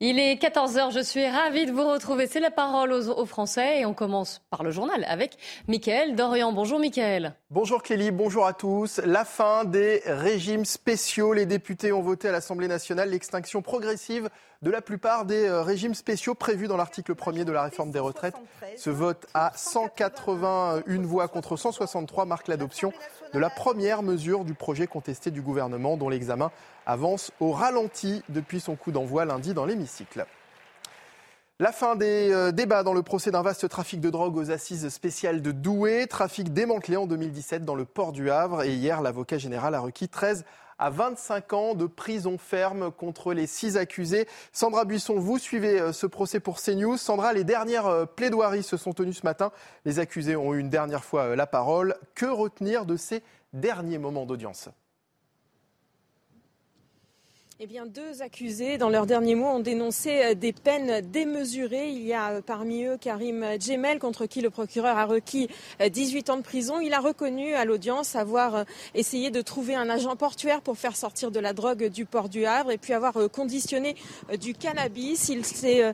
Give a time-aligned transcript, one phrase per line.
[0.00, 2.28] Il est 14h, je suis ravie de vous retrouver.
[2.28, 6.52] C'est la parole aux, Français et on commence par le journal avec Mickaël Dorian.
[6.52, 7.34] Bonjour Mickaël.
[7.50, 9.00] Bonjour Clélie, bonjour à tous.
[9.04, 11.32] La fin des régimes spéciaux.
[11.32, 14.28] Les députés ont voté à l'Assemblée nationale l'extinction progressive
[14.62, 18.34] de la plupart des régimes spéciaux prévus dans l'article 1er de la réforme des retraites.
[18.76, 22.92] Ce vote à 181 voix contre 163 marque l'adoption
[23.32, 26.50] de la première mesure du projet contesté du gouvernement dont l'examen
[26.86, 30.26] avance au ralenti depuis son coup d'envoi lundi dans l'hémicycle.
[31.60, 34.88] La fin des euh, débats dans le procès d'un vaste trafic de drogue aux assises
[34.90, 38.62] spéciales de Douai, trafic démantelé en 2017 dans le port du Havre.
[38.62, 40.44] Et hier, l'avocat général a requis 13
[40.78, 44.26] à 25 ans de prison ferme contre les six accusés.
[44.52, 46.96] Sandra Buisson, vous suivez ce procès pour CNews.
[46.96, 49.52] Sandra, les dernières plaidoiries se sont tenues ce matin.
[49.84, 51.96] Les accusés ont eu une dernière fois la parole.
[52.14, 54.68] Que retenir de ces derniers moments d'audience?
[57.60, 61.88] Eh bien, deux accusés, dans leurs derniers mots, ont dénoncé des peines démesurées.
[61.88, 65.48] Il y a parmi eux Karim Djemel, contre qui le procureur a requis
[65.84, 66.78] 18 ans de prison.
[66.78, 68.64] Il a reconnu à l'audience avoir
[68.94, 72.46] essayé de trouver un agent portuaire pour faire sortir de la drogue du port du
[72.46, 73.96] Havre et puis avoir conditionné
[74.40, 75.28] du cannabis.
[75.28, 75.92] Il s'est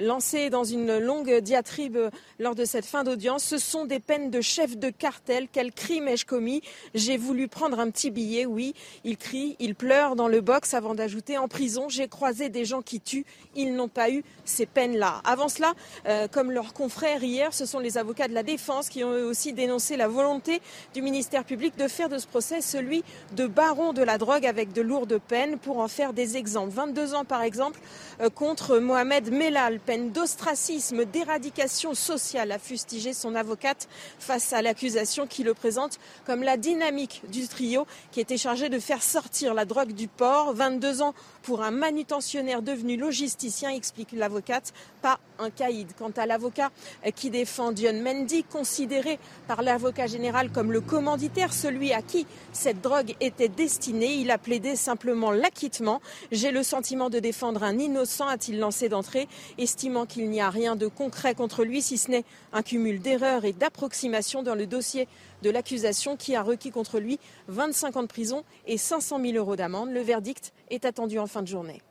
[0.00, 1.98] lancé dans une longue diatribe
[2.38, 3.44] lors de cette fin d'audience.
[3.44, 5.48] Ce sont des peines de chef de cartel.
[5.52, 6.62] Quel crime ai-je commis?
[6.94, 8.72] J'ai voulu prendre un petit billet, oui.
[9.04, 12.82] Il crie, il pleure dans le box avant d'ajouter en prison, j'ai croisé des gens
[12.82, 15.20] qui tuent, ils n'ont pas eu ces peines-là.
[15.24, 15.74] Avant cela,
[16.06, 19.24] euh, comme leurs confrères hier, ce sont les avocats de la défense qui ont eux
[19.24, 20.60] aussi dénoncé la volonté
[20.94, 24.72] du ministère public de faire de ce procès celui de baron de la drogue avec
[24.72, 26.72] de lourdes peines pour en faire des exemples.
[26.72, 27.78] 22 ans par exemple
[28.20, 33.88] euh, contre Mohamed Mellal, peine d'ostracisme, d'éradication sociale, a fustigé son avocate
[34.18, 38.78] face à l'accusation qui le présente comme la dynamique du trio qui était chargé de
[38.78, 40.54] faire sortir la drogue du port.
[40.54, 41.14] 22 deux ans
[41.44, 44.72] pour un manutentionnaire devenu logisticien, explique l'avocate,
[45.02, 45.92] pas un caïd.
[45.96, 46.70] Quant à l'avocat
[47.14, 52.80] qui défend Dion Mendy, considéré par l'avocat général comme le commanditaire, celui à qui cette
[52.80, 56.00] drogue était destinée, il a plaidé simplement l'acquittement.
[56.32, 59.28] J'ai le sentiment de défendre un innocent, a-t-il lancé d'entrée,
[59.58, 62.24] estimant qu'il n'y a rien de concret contre lui, si ce n'est
[62.54, 65.06] un cumul d'erreurs et d'approximations dans le dossier
[65.42, 69.56] de l'accusation qui a requis contre lui 25 ans de prison et 500 000 euros
[69.56, 69.90] d'amende.
[69.90, 71.82] Le verdict est attendu en fin de journée.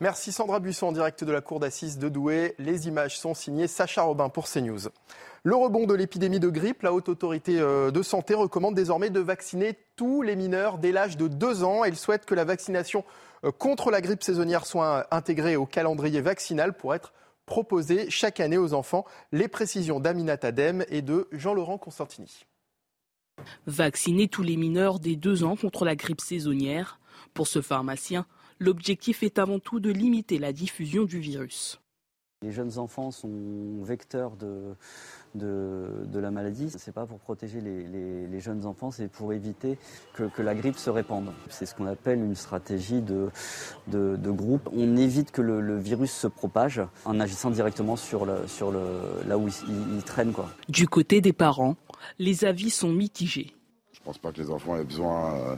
[0.00, 2.54] Merci Sandra Buisson en direct de la cour d'assises de Douai.
[2.58, 4.90] Les images sont signées Sacha Robin pour CNews.
[5.44, 9.78] Le rebond de l'épidémie de grippe, la haute autorité de santé recommande désormais de vacciner
[9.96, 11.84] tous les mineurs dès l'âge de 2 ans.
[11.84, 13.02] Elle souhaite que la vaccination
[13.56, 17.14] contre la grippe saisonnière soit intégrée au calendrier vaccinal pour être
[17.46, 19.06] proposée chaque année aux enfants.
[19.32, 22.44] Les précisions d'Aminat Adem et de Jean-Laurent Constantini.
[23.66, 26.98] Vacciner tous les mineurs dès 2 ans contre la grippe saisonnière.
[27.34, 28.26] Pour ce pharmacien,
[28.58, 31.80] l'objectif est avant tout de limiter la diffusion du virus.
[32.42, 34.74] Les jeunes enfants sont vecteurs de,
[35.36, 36.70] de, de la maladie.
[36.70, 39.78] Ce n'est pas pour protéger les, les, les jeunes enfants, c'est pour éviter
[40.14, 41.32] que, que, la grippe se répande.
[41.50, 43.30] C'est ce qu'on appelle une stratégie de,
[43.86, 44.68] de, de, groupe.
[44.72, 48.82] On évite que le, le, virus se propage en agissant directement sur, le, sur le,
[49.28, 49.54] là où il,
[49.94, 50.32] il traîne.
[50.32, 50.50] Quoi.
[50.68, 51.76] Du côté des parents,
[52.18, 53.54] les avis sont mitigés.
[53.92, 55.34] Je ne pense pas que les enfants aient besoin...
[55.34, 55.56] Euh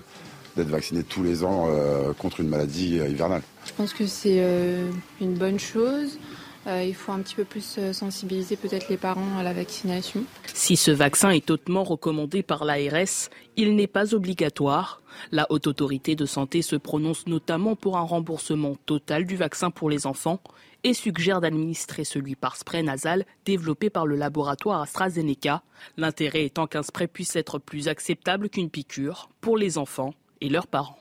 [0.56, 3.42] d'être vaccinés tous les ans euh, contre une maladie euh, hivernale.
[3.66, 6.18] Je pense que c'est euh, une bonne chose.
[6.66, 10.24] Euh, il faut un petit peu plus sensibiliser peut-être les parents à la vaccination.
[10.54, 15.02] Si ce vaccin est hautement recommandé par l'ARS, il n'est pas obligatoire.
[15.30, 19.90] La haute autorité de santé se prononce notamment pour un remboursement total du vaccin pour
[19.90, 20.40] les enfants
[20.84, 25.62] et suggère d'administrer celui par spray nasal développé par le laboratoire AstraZeneca,
[25.96, 30.14] l'intérêt étant qu'un spray puisse être plus acceptable qu'une piqûre pour les enfants
[30.44, 30.98] et leurs parents.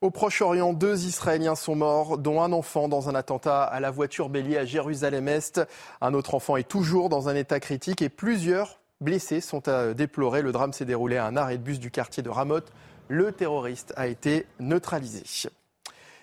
[0.00, 4.28] Au Proche-Orient, deux Israéliens sont morts, dont un enfant dans un attentat à la voiture
[4.28, 5.60] bélier à Jérusalem-Est.
[6.00, 10.42] Un autre enfant est toujours dans un état critique et plusieurs blessés sont à déplorer.
[10.42, 12.60] Le drame s'est déroulé à un arrêt de bus du quartier de Ramot.
[13.08, 15.22] Le terroriste a été neutralisé.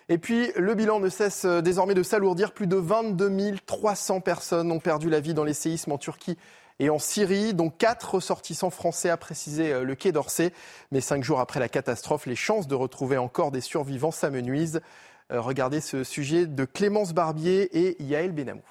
[0.09, 2.51] Et puis, le bilan ne cesse désormais de s'alourdir.
[2.51, 6.37] Plus de 22 300 personnes ont perdu la vie dans les séismes en Turquie
[6.79, 10.51] et en Syrie, dont quatre ressortissants français, a précisé le Quai d'Orsay.
[10.91, 14.81] Mais cinq jours après la catastrophe, les chances de retrouver encore des survivants s'amenuisent.
[15.29, 18.61] Regardez ce sujet de Clémence Barbier et Yaël Benamou.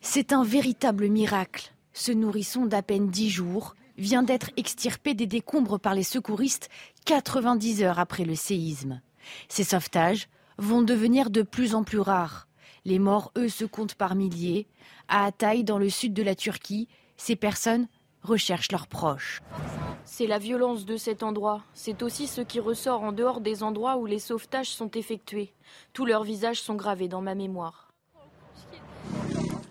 [0.00, 1.72] C'est un véritable miracle.
[1.92, 6.70] Ce nourrisson d'à peine 10 jours vient d'être extirpé des décombres par les secouristes
[7.04, 9.00] 90 heures après le séisme.
[9.48, 10.28] Ces sauvetages
[10.58, 12.48] vont devenir de plus en plus rares.
[12.84, 14.66] Les morts, eux, se comptent par milliers.
[15.08, 17.86] À Hatay, dans le sud de la Turquie, ces personnes
[18.22, 19.40] recherchent leurs proches.
[20.04, 21.62] C'est la violence de cet endroit.
[21.74, 25.52] C'est aussi ce qui ressort en dehors des endroits où les sauvetages sont effectués.
[25.92, 27.92] Tous leurs visages sont gravés dans ma mémoire.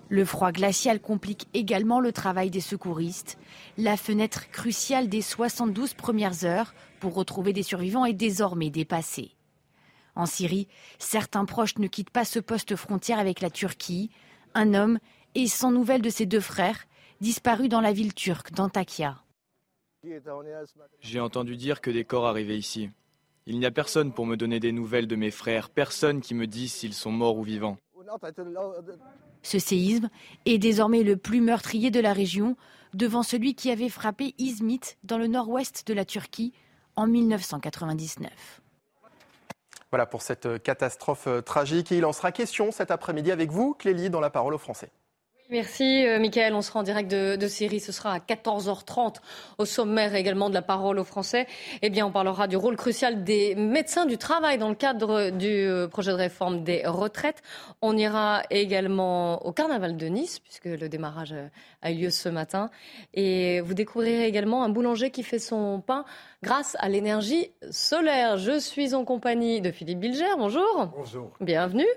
[0.07, 3.37] Le froid glacial complique également le travail des secouristes.
[3.77, 9.35] La fenêtre cruciale des 72 premières heures pour retrouver des survivants est désormais dépassée.
[10.15, 10.67] En Syrie,
[10.99, 14.09] certains proches ne quittent pas ce poste frontière avec la Turquie.
[14.53, 14.99] Un homme
[15.35, 16.85] est sans nouvelles de ses deux frères,
[17.21, 19.21] disparus dans la ville turque d'Antakya.
[20.99, 22.89] J'ai entendu dire que des corps arrivaient ici.
[23.45, 26.47] Il n'y a personne pour me donner des nouvelles de mes frères, personne qui me
[26.47, 27.77] dise s'ils sont morts ou vivants.
[29.43, 30.09] Ce séisme
[30.45, 32.55] est désormais le plus meurtrier de la région,
[32.93, 36.53] devant celui qui avait frappé Izmit dans le nord-ouest de la Turquie
[36.95, 38.60] en 1999.
[39.91, 41.91] Voilà pour cette catastrophe tragique.
[41.91, 44.89] il en sera question cet après-midi avec vous, Clélie, dans la parole aux Français.
[45.51, 46.53] Merci, euh, Michael.
[46.53, 47.81] On sera en direct de, Syrie.
[47.81, 49.17] Ce sera à 14h30
[49.57, 51.45] au sommaire également de la parole aux Français.
[51.81, 55.49] Eh bien, on parlera du rôle crucial des médecins du travail dans le cadre du
[55.49, 57.41] euh, projet de réforme des retraites.
[57.81, 61.49] On ira également au carnaval de Nice, puisque le démarrage euh,
[61.81, 62.69] a eu lieu ce matin.
[63.13, 66.05] Et vous découvrirez également un boulanger qui fait son pain
[66.43, 68.37] grâce à l'énergie solaire.
[68.37, 70.33] Je suis en compagnie de Philippe Bilger.
[70.37, 70.93] Bonjour.
[70.95, 71.33] Bonjour.
[71.41, 71.87] Bienvenue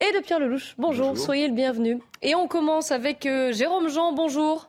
[0.00, 0.74] et de Pierre Lelouch.
[0.78, 2.00] Bonjour, soyez le bienvenu.
[2.22, 4.68] Et on commence avec euh, Jérôme Jean, bonjour.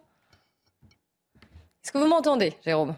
[1.83, 2.95] Est-ce que vous m'entendez, Jérôme?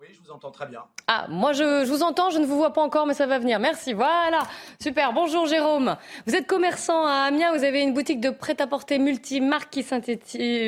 [0.00, 0.82] Oui, je vous entends très bien.
[1.06, 3.58] Ah, moi je, vous entends, je ne vous vois pas encore, mais ça va venir.
[3.58, 4.42] Merci, voilà.
[4.80, 5.96] Super, bonjour Jérôme.
[6.26, 9.84] Vous êtes commerçant à Amiens, vous avez une boutique de prêt-à-porter multimarque qui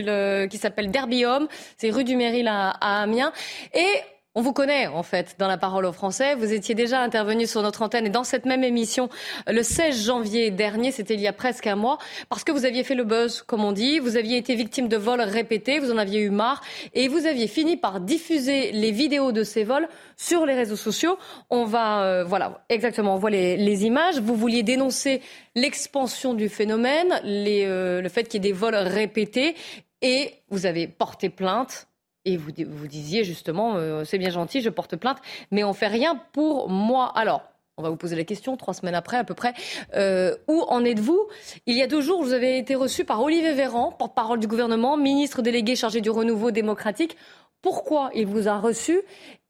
[0.08, 1.48] euh, qui s'appelle Derby Home.
[1.78, 3.32] C'est rue du Méril à, à Amiens.
[3.72, 4.02] Et
[4.34, 6.34] on vous connaît en fait dans la parole aux Français.
[6.34, 9.08] Vous étiez déjà intervenu sur notre antenne et dans cette même émission
[9.46, 11.98] le 16 janvier dernier, c'était il y a presque un mois,
[12.28, 13.98] parce que vous aviez fait le buzz, comme on dit.
[13.98, 16.62] Vous aviez été victime de vols répétés, vous en aviez eu marre
[16.94, 21.18] et vous aviez fini par diffuser les vidéos de ces vols sur les réseaux sociaux.
[21.50, 24.20] On va, euh, voilà, exactement, on voit les, images.
[24.20, 25.22] Vous vouliez dénoncer
[25.54, 29.56] l'expansion du phénomène, euh, le fait qu'il y ait des vols répétés
[30.02, 31.88] et vous avez porté plainte
[32.24, 35.18] et vous, disiez justement, euh, c'est bien gentil, je porte plainte,
[35.50, 37.12] mais on fait rien pour moi.
[37.16, 37.42] Alors,
[37.78, 39.54] on va vous poser la question, trois semaines après à peu près.
[39.94, 41.28] Euh, où en êtes-vous?
[41.66, 44.96] Il y a deux jours, vous avez été reçu par Olivier Véran, porte-parole du gouvernement,
[44.96, 47.16] ministre délégué chargé du renouveau démocratique.
[47.60, 49.00] Pourquoi il vous a reçu?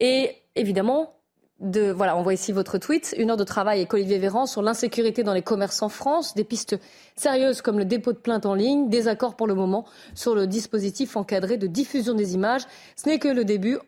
[0.01, 1.15] Et évidemment,
[1.62, 5.23] voilà, on voit ici votre tweet, une heure de travail avec Olivier Véran sur l'insécurité
[5.23, 6.76] dans les commerces en France, des pistes
[7.14, 10.47] sérieuses comme le dépôt de plainte en ligne, des accords pour le moment sur le
[10.49, 12.62] dispositif encadré de diffusion des images.
[12.97, 13.79] Ce n'est que le début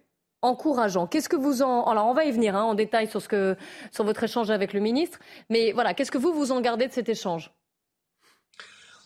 [0.40, 1.06] encourageant.
[1.06, 1.84] Qu'est-ce que vous en...
[1.84, 3.56] Alors on va y venir hein, en détail sur, ce que...
[3.90, 5.18] sur votre échange avec le ministre,
[5.50, 7.50] mais voilà, qu'est-ce que vous vous en gardez de cet échange?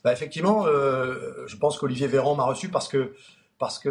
[0.05, 3.15] Bah, Effectivement, euh, je pense qu'Olivier Véran m'a reçu parce que,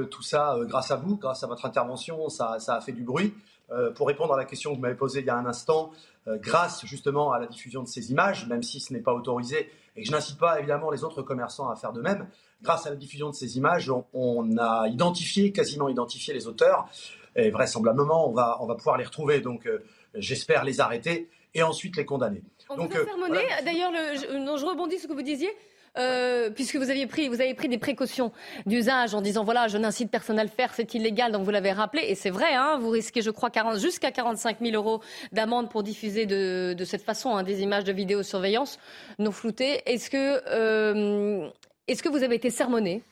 [0.03, 3.33] tout ça, euh, grâce à vous, grâce à votre intervention, ça a fait du bruit.
[3.71, 5.91] Euh, pour répondre à la question que vous m'avez posée il y a un instant,
[6.27, 9.69] euh, grâce justement à la diffusion de ces images, même si ce n'est pas autorisé
[9.95, 12.27] et que je n'incite pas évidemment les autres commerçants à faire de même,
[12.61, 16.87] grâce à la diffusion de ces images, on, a identifié, quasiment identifié les auteurs
[17.35, 19.41] et vraisemblablement on va, on va pouvoir les retrouver.
[19.41, 19.83] Donc euh,
[20.13, 22.43] j'espère les arrêter et ensuite les condamner.
[22.69, 25.49] On Donc, vous a D'ailleurs, je rebondis sur ce que vous disiez.
[25.97, 28.31] Euh, puisque vous aviez pris, avez pris des précautions
[28.65, 31.71] d'usage en disant voilà, je n'incite personne à le faire, c'est illégal, donc vous l'avez
[31.71, 35.01] rappelé, et c'est vrai, hein, vous risquez, je crois, jusqu'à 45 000 euros
[35.31, 38.79] d'amende pour diffuser de, cette façon hein, des images de vidéosurveillance
[39.19, 39.81] non floutées.
[39.85, 41.49] Est-ce que, euh,
[41.87, 43.03] est-ce que vous avez été sermonné?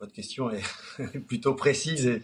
[0.00, 0.62] Votre question est
[1.26, 2.20] plutôt précise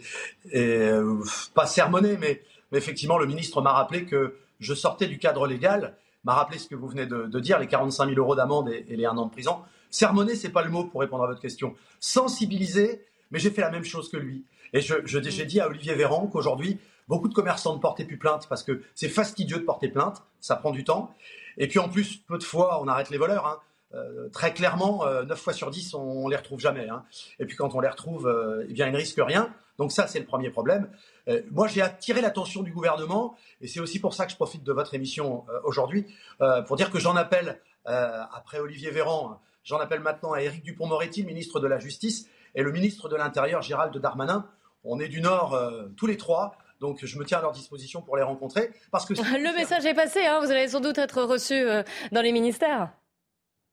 [0.51, 5.19] et, euh, pas sermonné, mais, mais effectivement, le ministre m'a rappelé que je sortais du
[5.19, 5.95] cadre légal
[6.25, 9.05] m'a rappelé ce que vous venez de, dire, les 45 000 euros d'amende et, les
[9.05, 9.59] un an de prison.
[9.89, 11.75] Sermonner, c'est pas le mot pour répondre à votre question.
[11.99, 14.43] Sensibiliser, mais j'ai fait la même chose que lui.
[14.73, 18.47] Et je, j'ai dit à Olivier Véran qu'aujourd'hui, beaucoup de commerçants ne portaient plus plainte
[18.49, 21.13] parce que c'est fastidieux de porter plainte, ça prend du temps.
[21.57, 23.45] Et puis en plus, peu de fois, on arrête les voleurs.
[23.45, 23.59] Hein.
[23.93, 26.89] Euh, très clairement, euh, 9 fois sur 10, on, ne les retrouve jamais.
[26.89, 27.05] Hein.
[27.39, 29.53] Et puis quand on les retrouve, euh, eh bien, ils ne risquent rien.
[29.77, 30.89] Donc ça, c'est le premier problème.
[31.27, 34.63] Euh, moi, j'ai attiré l'attention du gouvernement, et c'est aussi pour ça que je profite
[34.63, 36.05] de votre émission euh, aujourd'hui,
[36.41, 41.23] euh, pour dire que j'en appelle, après Olivier Véran, J'en appelle maintenant à Éric Dupont-Moretti,
[41.23, 44.47] ministre de la Justice, et le ministre de l'Intérieur, Gérald Darmanin.
[44.83, 46.55] On est du Nord euh, tous les trois.
[46.79, 48.71] Donc je me tiens à leur disposition pour les rencontrer.
[48.91, 51.81] Parce que le message est passé, hein, vous allez sans doute être reçu euh,
[52.11, 52.93] dans les ministères.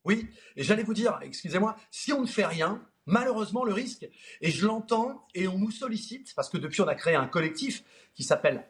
[0.04, 4.08] Oui, et j'allais vous dire, excusez-moi, si on ne fait rien, malheureusement le risque,
[4.40, 7.84] et je l'entends, et on nous sollicite, parce que depuis on a créé un collectif
[8.14, 8.68] qui s'appelle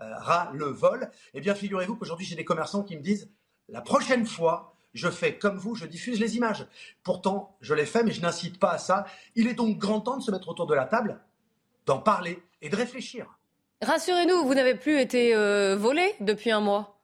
[0.00, 3.30] Euh, Ras-le-Vol, eh bien figurez-vous qu'aujourd'hui j'ai des commerçants qui me disent,
[3.68, 6.66] la prochaine fois, je fais comme vous, je diffuse les images.
[7.02, 9.06] Pourtant, je l'ai fait, mais je n'incite pas à ça.
[9.34, 11.20] Il est donc grand temps de se mettre autour de la table,
[11.84, 13.38] d'en parler et de réfléchir.
[13.82, 17.00] Rassurez-nous, vous n'avez plus été euh, volé depuis un mois?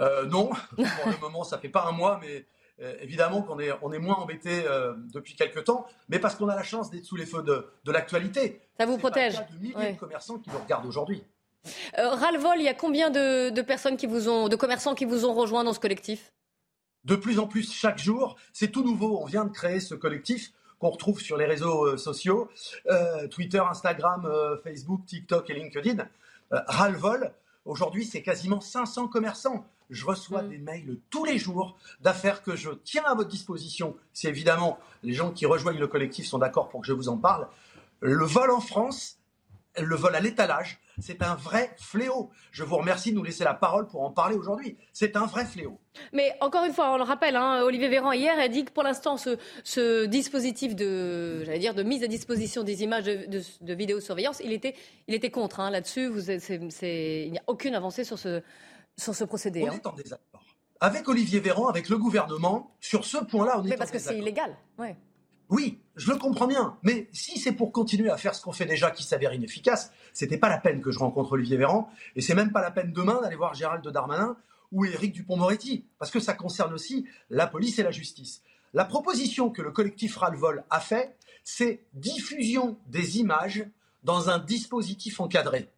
[0.00, 2.46] Euh, Non, pour le moment, ça fait pas un mois, mais
[2.80, 4.64] euh, évidemment qu'on est, on est moins embêté
[5.12, 8.60] depuis quelques temps, mais parce qu'on a la chance d'être sous les feux de, l'actualité.
[8.78, 9.34] Ça vous protège.
[9.34, 9.36] Il
[9.68, 11.22] y a de milliers de commerçants qui nous regardent aujourd'hui.
[11.98, 15.24] Euh, Ras-le-Vol, il y a combien de, personnes qui vous ont, de commerçants qui vous
[15.24, 16.32] ont rejoint dans ce collectif?
[17.04, 18.36] De plus en plus chaque jour.
[18.52, 19.18] C'est tout nouveau.
[19.20, 22.50] On vient de créer ce collectif qu'on retrouve sur les réseaux euh, sociaux,
[22.90, 24.28] euh, Twitter, Instagram,
[24.62, 26.06] Facebook, TikTok et LinkedIn.
[26.50, 27.32] Ras-le-Vol,
[27.64, 29.66] aujourd'hui, c'est quasiment 500 commerçants.
[29.90, 30.48] Je reçois mm.
[30.48, 33.96] des mails tous les jours d'affaires que je tiens à votre disposition.
[34.12, 37.18] Si évidemment les gens qui rejoignent le collectif sont d'accord pour que je vous en
[37.18, 37.48] parle.
[38.00, 39.18] Le vol en France,
[39.78, 42.30] le vol à l'étalage, c'est un vrai fléau.
[42.52, 44.76] Je vous remercie de nous laisser la parole pour en parler aujourd'hui.
[44.92, 45.78] C'est un vrai fléau.
[46.12, 48.82] Mais encore une fois, on le rappelle, hein, Olivier Véran hier a dit que pour
[48.82, 54.52] l'instant, ce, dispositif de, j'allais dire, de mise à disposition des images de, vidéosurveillance, il
[54.52, 54.74] était,
[55.08, 56.10] il était contre hein, là-dessus.
[56.10, 58.42] il n'y a aucune avancée sur ce,
[58.96, 59.64] sur ce procédé.
[59.64, 59.74] On hein.
[59.74, 60.44] est en désaccord.
[60.80, 64.18] Avec Olivier Véran, avec le gouvernement, sur ce point-là, on est Mais parce que c'est
[64.18, 64.56] illégal.
[64.78, 64.96] Ouais.
[65.48, 68.66] Oui, je le comprends bien, mais si c'est pour continuer à faire ce qu'on fait
[68.66, 72.34] déjà qui s'avère inefficace, c'était pas la peine que je rencontre Olivier Véran, et c'est
[72.34, 74.36] même pas la peine demain d'aller voir Gérald Darmanin
[74.72, 78.42] ou Éric Dupont-Moretti, parce que ça concerne aussi la police et la justice.
[78.74, 83.64] La proposition que le collectif Ralvol a fait, c'est diffusion des images
[84.02, 85.70] dans un dispositif encadré.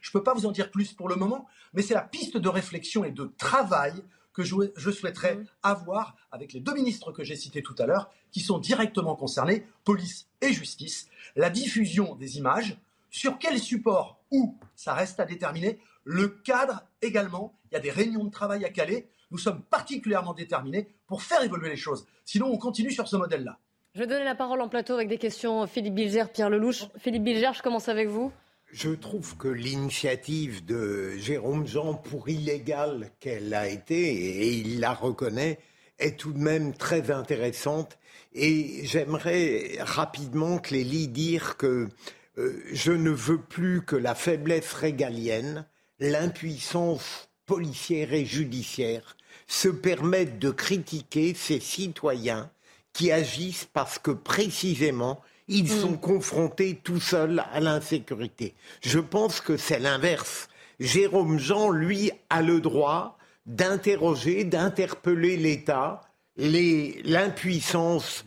[0.00, 2.36] Je ne peux pas vous en dire plus pour le moment, mais c'est la piste
[2.36, 3.94] de réflexion et de travail
[4.32, 5.46] que je, souhaiterais mmh.
[5.62, 9.64] avoir avec les deux ministres que j'ai cités tout à l'heure, qui sont directement concernés,
[9.84, 12.76] police et justice, la diffusion des images,
[13.10, 17.92] sur quel support, où, ça reste à déterminer, le cadre également, il y a des
[17.92, 22.06] réunions de travail à caler, nous sommes particulièrement déterminés pour faire évoluer les choses.
[22.24, 23.58] Sinon, on continue sur ce modèle-là.
[23.94, 25.66] Je vais donner la parole en plateau avec des questions.
[25.68, 26.86] Philippe Bilger, Pierre Lelouch.
[26.98, 28.32] Philippe Bilger, je commence avec vous.
[28.74, 34.92] Je trouve que l'initiative de Jérôme Jean, pour illégale qu'elle a été, et il la
[34.92, 35.60] reconnaît,
[36.00, 37.96] est tout de même très intéressante.
[38.32, 41.88] Et j'aimerais rapidement, Clélie, dire que
[42.36, 45.66] euh, je ne veux plus que la faiblesse régalienne,
[46.00, 49.16] l'impuissance policière et judiciaire
[49.46, 52.50] se permettent de critiquer ces citoyens
[52.92, 55.80] qui agissent parce que précisément ils mm.
[55.80, 58.54] sont confrontés tout seuls à l'insécurité.
[58.82, 60.48] Je pense que c'est l'inverse.
[60.80, 66.00] Jérôme Jean, lui, a le droit d'interroger, d'interpeller l'État,
[66.36, 68.24] l'impuissance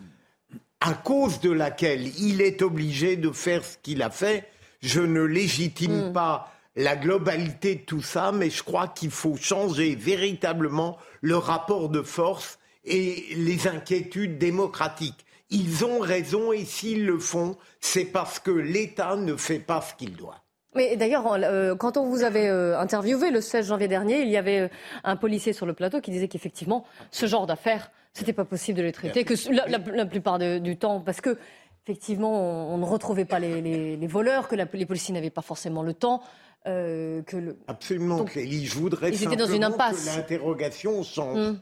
[0.79, 4.47] à cause de laquelle il est obligé de faire ce qu'il a fait.
[4.81, 6.13] Je ne légitime mm.
[6.13, 11.89] pas la globalité de tout ça, mais je crois qu'il faut changer véritablement le rapport
[11.89, 15.25] de force et les inquiétudes démocratiques.
[15.49, 19.93] Ils ont raison et s'ils le font, c'est parce que l'État ne fait pas ce
[19.93, 20.43] qu'il doit.
[20.75, 24.37] Mais d'ailleurs, euh, quand on vous avait euh, interviewé le 16 janvier dernier, il y
[24.37, 24.67] avait euh,
[25.03, 28.83] un policier sur le plateau qui disait qu'effectivement, ce genre d'affaires, c'était pas possible de
[28.83, 31.37] les traiter, que la, plupart du temps, parce que
[31.83, 36.21] effectivement, on, ne retrouvait pas les, voleurs, que les policiers n'avaient pas forcément le temps.
[36.65, 37.57] que le...
[37.67, 38.65] Absolument, Clélie.
[38.65, 40.03] Je voudrais ils étaient dans une impasse.
[40.03, 41.37] que l'interrogation change.
[41.37, 41.61] Hum.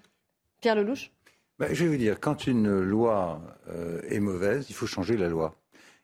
[0.61, 1.11] Pierre Lelouch?
[1.57, 5.29] Bah, je vais vous dire, quand une loi euh, est mauvaise, il faut changer la
[5.29, 5.55] loi.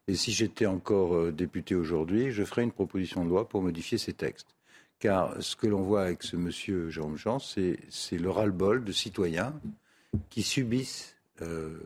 [0.07, 3.97] Et si j'étais encore euh, député aujourd'hui, je ferais une proposition de loi pour modifier
[3.97, 4.55] ces textes.
[4.99, 7.77] Car ce que l'on voit avec ce monsieur Jérôme Jean, c'est
[8.11, 9.53] le ras-le-bol de citoyens
[10.29, 11.79] qui subissent euh,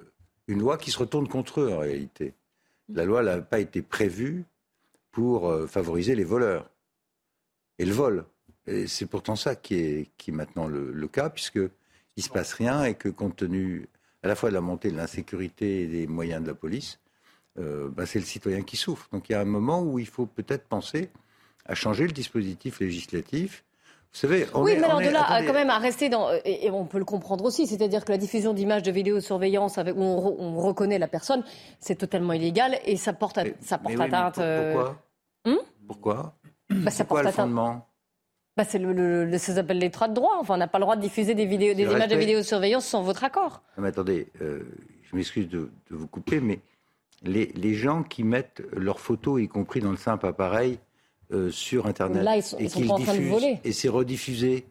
[0.47, 2.33] une loi qui se retourne contre eux en réalité.
[2.89, 4.45] La loi n'a pas été prévue
[5.11, 6.69] pour favoriser les voleurs
[7.79, 8.25] et le vol.
[8.67, 11.61] Et c'est pourtant ça qui est, maintenant le, le cas, puisque
[12.17, 13.87] il ne se passe rien et que compte tenu
[14.23, 16.99] à la fois de la montée de l'insécurité et des moyens de la police,
[17.59, 19.07] euh, bah, c'est le citoyen qui souffre.
[19.11, 21.09] Donc il y a un moment où il faut peut-être penser
[21.65, 23.63] à changer le dispositif législatif.
[24.11, 26.29] Vous savez, on oui, mais alors de là, quand même, à rester dans.
[26.45, 30.01] Et, on peut le comprendre aussi, c'est-à-dire que la diffusion d'images de vidéosurveillance avec, où
[30.01, 31.43] on, reconnaît la personne,
[31.79, 34.35] c'est totalement illégal et ça porte, ça porte atteinte.
[34.35, 34.97] pourquoi
[35.47, 35.57] euh...
[35.85, 36.35] Pourquoi,
[36.69, 37.83] bah, ça porte atteinte.
[38.57, 40.37] Bah c'est le, le, le- ça s'appelle l'étroit de droit.
[40.39, 42.85] Enfin, on n'a pas le droit de diffuser des, vidéos, des le images de vidéosurveillance
[42.85, 43.61] sans votre accord.
[43.77, 44.61] Non, mais attendez, euh,
[45.03, 46.59] je m'excuse de, de vous couper, mais
[47.23, 50.79] les, les gens qui mettent leurs photos, y compris dans le simple appareil,
[51.33, 53.59] euh, sur Internet, Là, ils sont- et qu'ils pas en train de diffusent, voler.
[53.65, 54.65] et c'est rediffusé.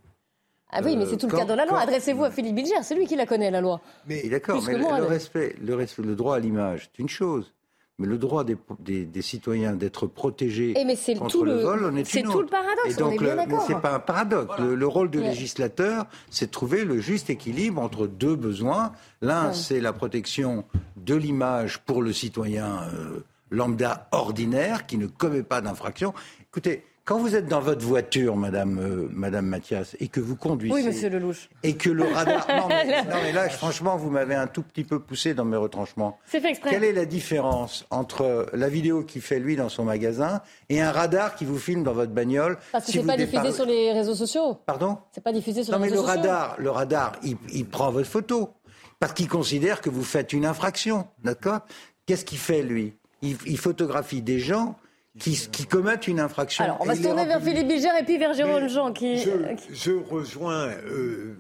[0.71, 1.77] Ah oui, mais Euh, c'est tout le quand- cadre de la loi.
[1.79, 3.81] quand- Adressez-vous à Philippe Bilger, c'est lui qui la connaît, la loi.
[4.07, 5.11] Mais d'accord, mais que le, moi, le là.
[5.11, 7.53] respect, le respect, le droit à l'image, c'est une chose.
[7.99, 11.61] Mais le droit des, des- des citoyens d'être protégés Eh, mais contre tout le, le-
[11.63, 13.65] vol, on est c'est tout le paradoxe, Et on donc, est bien le- mais d'accord.
[13.69, 14.59] c'est pas un paradoxe.
[14.59, 15.29] Le, le rôle de Ouais.
[15.29, 18.91] législateur, c'est de trouver le juste équilibre entre deux besoins.
[19.23, 19.55] L'un, Ouais.
[19.55, 20.65] c'est la protection
[20.97, 23.21] de l'image pour le citoyen euh,
[23.51, 26.15] lambda ordinaire qui ne commet pas d'infraction.
[26.51, 30.75] Écoutez, quand vous êtes dans votre voiture, Madame, euh, Madame Mathias, et que vous conduisez,
[30.75, 31.51] Oui, monsieur Lelouch.
[31.63, 32.47] et que le radar.
[32.49, 35.57] Non mais, non, mais là, franchement, vous m'avez un tout petit peu poussé dans mes
[35.59, 36.19] retranchements.
[36.25, 36.71] C'est fait exprès.
[36.71, 40.93] Quelle est la différence entre la vidéo qu'il fait lui dans son magasin et un
[40.93, 43.93] radar qui vous filme dans votre bagnole Parce que si c'est pas diffusé sur les
[43.93, 44.57] réseaux sociaux.
[44.65, 44.99] Pardon?
[45.13, 46.23] C'est pas diffusé sur Non les mais le réseaux sociaux.
[46.31, 48.51] radar, le radar, il, il prend votre photo
[48.99, 51.61] parce qu'il considère que vous faites une infraction, d'accord?
[52.07, 52.95] Qu'est-ce qu'il fait lui?
[53.21, 54.77] Il, il photographie des gens
[55.19, 56.65] qui, qui commettent une infraction.
[56.65, 57.41] Alors, on va se tourner vers.
[57.43, 59.19] Philippe Bilger et puis vers Jérôme Jean qui.
[59.19, 59.31] Je,
[59.73, 60.69] je rejoins.
[60.69, 61.35] euh,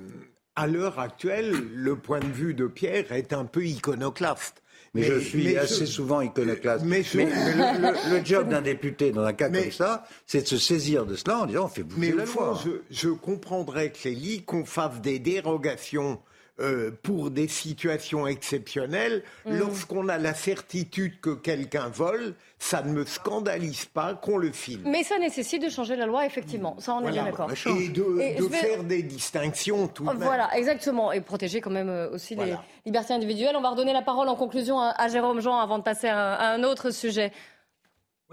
[0.56, 4.62] à l'heure actuelle, le point de vue de Pierre est un peu iconoclaste.
[4.96, 6.84] Mais, je suis mais assez je- souvent iconoclaste.
[6.84, 10.46] mais le, le- le job d'un député dans un cas Mais- comme ça, c'est de
[10.46, 12.60] se saisir de cela en disant on fait bouger Mais la fond, loi.
[12.64, 16.20] je, je comprendrais, Clélie, qu'on fasse des dérogations
[16.60, 19.22] euh, pour des situations exceptionnelles.
[19.46, 19.58] Mm.
[19.58, 24.82] Lorsqu'on a la certitude que quelqu'un vole, ça ne me scandalise pas qu'on le filme.
[24.86, 26.76] Mais ça nécessite de changer la loi, effectivement.
[26.78, 27.30] Ça, on est bien Voilà.
[27.30, 27.50] d'accord.
[27.80, 30.18] Et de, Et de je vais- faire des distinctions tout de même.
[30.18, 31.10] Voilà, exactement.
[31.12, 32.52] Et protéger quand même euh, aussi Voilà.
[32.52, 33.56] les libertés individuelles.
[33.56, 36.34] On va redonner la parole en conclusion à, à Jérôme Jean avant de passer à,
[36.34, 37.32] à un autre sujet.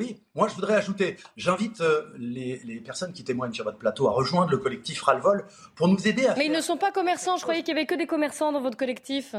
[0.01, 4.07] Oui, moi je voudrais ajouter, j'invite euh, les, les personnes qui témoignent sur votre plateau
[4.07, 7.37] à rejoindre le collectif Ralvol pour nous aider à Mais ils ne sont pas commerçants.
[7.37, 9.35] Je croyais qu'il y avait que des commerçants dans votre collectif.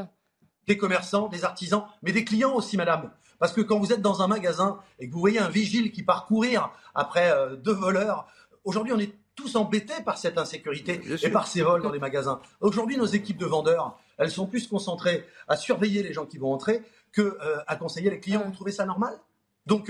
[0.67, 3.11] des commerçants, des artisans, mais des clients aussi, madame.
[3.39, 6.01] Parce que quand vous êtes dans un magasin et que vous voyez un vigile qui
[6.01, 8.27] part courir après euh, deux voleurs,
[8.63, 12.39] aujourd'hui on est tous embêtés par cette insécurité et par ces vols dans les magasins.
[12.61, 16.53] Aujourd'hui, nos équipes de vendeurs, elles sont plus concentrées à surveiller les gens qui vont
[16.53, 18.43] entrer que euh, à conseiller les clients.
[18.45, 19.19] Vous trouvez ça normal?
[19.65, 19.89] Donc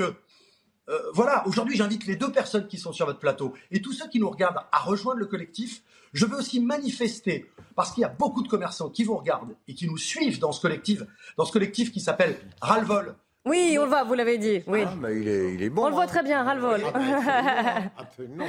[0.89, 4.08] euh, voilà, aujourd'hui j'invite les deux personnes qui sont sur votre plateau et tous ceux
[4.10, 5.82] qui nous regardent à rejoindre le collectif.
[6.13, 9.74] Je veux aussi manifester, parce qu'il y a beaucoup de commerçants qui vous regardent et
[9.74, 11.02] qui nous suivent dans ce collectif,
[11.38, 13.15] dans ce collectif qui s'appelle Ralvol.
[13.46, 14.62] Oui, on le voit, vous l'avez dit.
[14.67, 14.84] Oui.
[14.88, 15.84] Ah, bah, il, est, il est bon.
[15.84, 16.08] on le voit hein.
[16.08, 16.82] très bien, ras-le-bol.
[17.98, 18.46] Absolument.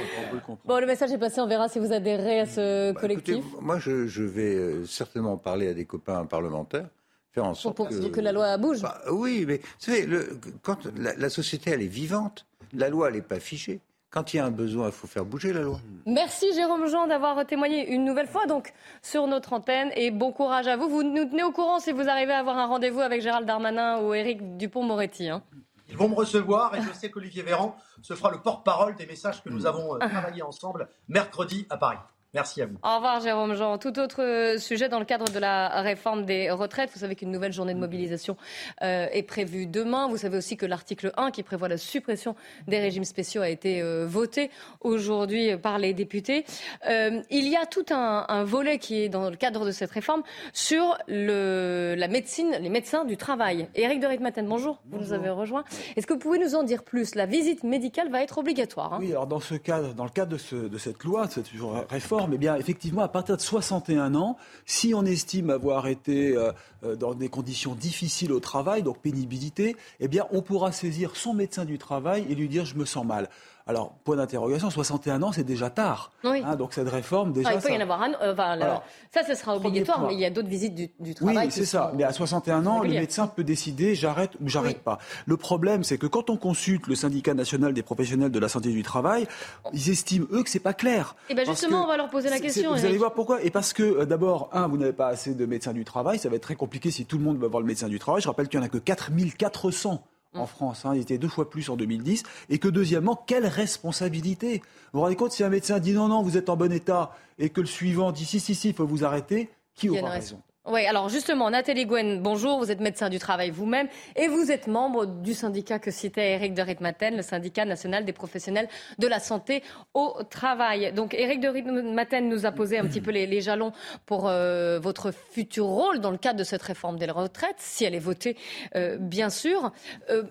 [0.63, 1.41] bon, le message est passé.
[1.41, 3.35] On verra si vous adhérez à ce Bah, collectif.
[3.37, 6.87] écoutez, moi, je, je vais euh, certainement parler à des copains parlementaires,
[7.35, 8.07] faire en Pour, sorte pour que...
[8.07, 8.81] que la loi bouge.
[8.81, 13.09] Bah, oui, mais vous savez, le- quand la, la société, elle est vivante, la loi,
[13.09, 13.79] elle n'est pas fichée.
[14.09, 15.77] Quand il y a un besoin, il faut faire bouger la loi.
[16.05, 18.71] Merci Jérôme Jean d'avoir témoigné une nouvelle fois donc
[19.01, 20.87] sur notre antenne et bon courage à vous.
[20.87, 23.99] Vous nous tenez au courant si vous arrivez à avoir un rendez-vous avec Gérald Darmanin
[23.99, 25.27] ou Éric Dupont-Moretti.
[25.27, 25.43] hein.
[25.89, 29.43] Ils vont me recevoir et je sais qu'Olivier Véran se fera le porte-parole des messages
[29.43, 31.97] que nous avons euh, travaillés ensemble mercredi à Paris.
[32.35, 32.75] Merci à vous.
[32.83, 33.77] Au revoir Jérôme Jean.
[33.77, 36.89] Tout autre euh, sujet dans le cadre de la réforme des retraites.
[36.93, 38.35] Vous savez qu'une nouvelle journée de mobilisation
[38.83, 40.07] euh, est prévue demain.
[40.09, 42.35] Vous savez aussi que l'article 1 qui prévoit la suppression
[42.67, 46.45] des régimes spéciaux a été euh, voté aujourd'hui par les députés.
[46.89, 49.91] Euh, il y a tout un, un volet qui est dans le cadre de cette
[49.91, 50.21] réforme
[50.51, 53.67] sur le, la médecine, les médecins du travail.
[53.75, 54.81] Éric de Ritmaten, bonjour.
[54.91, 55.63] Vous nous avez rejoint.
[55.95, 57.15] Est-ce que vous pouvez nous en dire plus?
[57.15, 58.93] La visite médicale va être obligatoire.
[58.93, 58.97] hein?
[58.99, 61.47] Oui, alors dans ce cadre, dans le cadre de, ce- de cette loi, de cette
[61.89, 66.51] réforme, bien, effectivement, à partir de 61 ans, si on estime avoir été euh,
[66.83, 71.65] euh, dans des conditions difficiles au travail, donc pénibilité, eh on pourra saisir son médecin
[71.65, 73.29] du travail et lui dire je me sens mal.
[73.67, 76.11] Alors, point d'interrogation, 61 ans, c'est déjà tard.
[76.23, 76.43] Oui.
[76.45, 78.11] Hein, donc cette réforme, déjà, Ah, il peut y ça- en avoir un.
[78.21, 80.09] euh, enfin, Alors, ça, ce sera obligatoire, point.
[80.09, 81.47] mais il y a d'autres visites du, du Oui, travail.
[81.47, 81.89] qui c'est ça.
[81.89, 84.99] sont- Mais à 61 ans, le médecin peut décider j'arrête ou j'arrête pas.
[85.25, 88.69] Le problème, c'est que quand on consulte le syndicat national des professionnels de la santé
[88.69, 89.25] du travail,
[89.73, 91.15] ils estiment eux que c'est pas clair.
[91.29, 93.41] Eh ben Parce justement, on va leur poser la question, Vous allez voir pourquoi.
[93.41, 96.19] Et parce que euh, d'abord, un, vous n'avez pas assez de médecins du travail.
[96.19, 98.21] Ça va être très compliqué si tout le monde va voir le médecin du travail.
[98.21, 100.03] Je rappelle qu'il n'y en a que 4400
[100.35, 100.39] Mm.
[100.39, 104.59] en France, hein, il était deux fois plus en 2010, et que deuxièmement, quelle responsabilité.
[104.91, 107.15] Vous vous rendez compte, si un médecin dit non, non, vous êtes en bon état,
[107.39, 110.41] et que le suivant dit si, si, si, il faut vous arrêter, qui aura raison?
[110.67, 114.65] Oui, alors justement, Nathalie Gwen, bonjour, vous êtes médecin du travail vous-même et vous êtes
[114.65, 119.19] membre du syndicat que citait Eric de Ritmaten, le syndicat national des professionnels de la
[119.19, 119.61] santé
[119.93, 120.91] au travail.
[120.91, 123.73] Donc Eric de Ritmaten nous a posé un petit peu les, les jalons
[124.07, 127.93] pour euh, votre futur rôle dans le cadre de cette réforme des retraites, si elle
[127.93, 128.35] est votée,
[128.75, 129.71] euh, bien sûr.
[130.09, 130.23] Euh,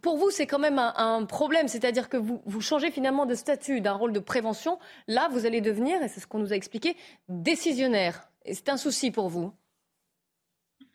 [0.00, 3.82] pour vous, c'est quand même un, problème, c'est-à-dire que vous, vous changez finalement de statut,
[3.82, 4.78] d'un rôle de prévention.
[5.06, 6.96] Là, vous allez devenir, et c'est ce qu'on nous a expliqué,
[7.28, 8.30] décisionnaire.
[8.46, 9.52] Et c'est un souci pour vous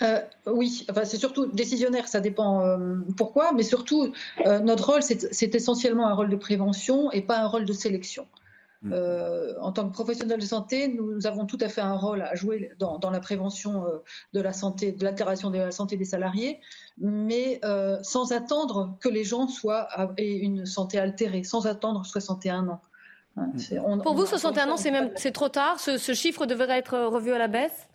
[0.02, 4.12] euh, oui, enfin, c'est surtout décisionnaire, ça dépend euh, pourquoi, mais surtout,
[4.46, 8.28] euh, notre rôle, c'est essentiellement un rôle de prévention et pas un rôle de sélection.
[8.84, 8.94] Mm.
[9.62, 12.72] en tant que professionnel de santé, nous avons tout à fait un rôle à jouer
[12.80, 13.86] dans, la prévention
[14.34, 16.60] de la santé, de l'altération de la santé des salariés,
[16.98, 17.62] mais
[18.02, 19.88] sans attendre que les gens soient
[20.18, 22.82] aient une santé altérée, sans attendre 61 ans.
[23.38, 24.02] Hein, mm.
[24.02, 25.80] Pour vous, 61 ans, c'est même c'est trop tard.
[25.80, 27.88] Ce, ce chiffre devrait être revu à la baisse?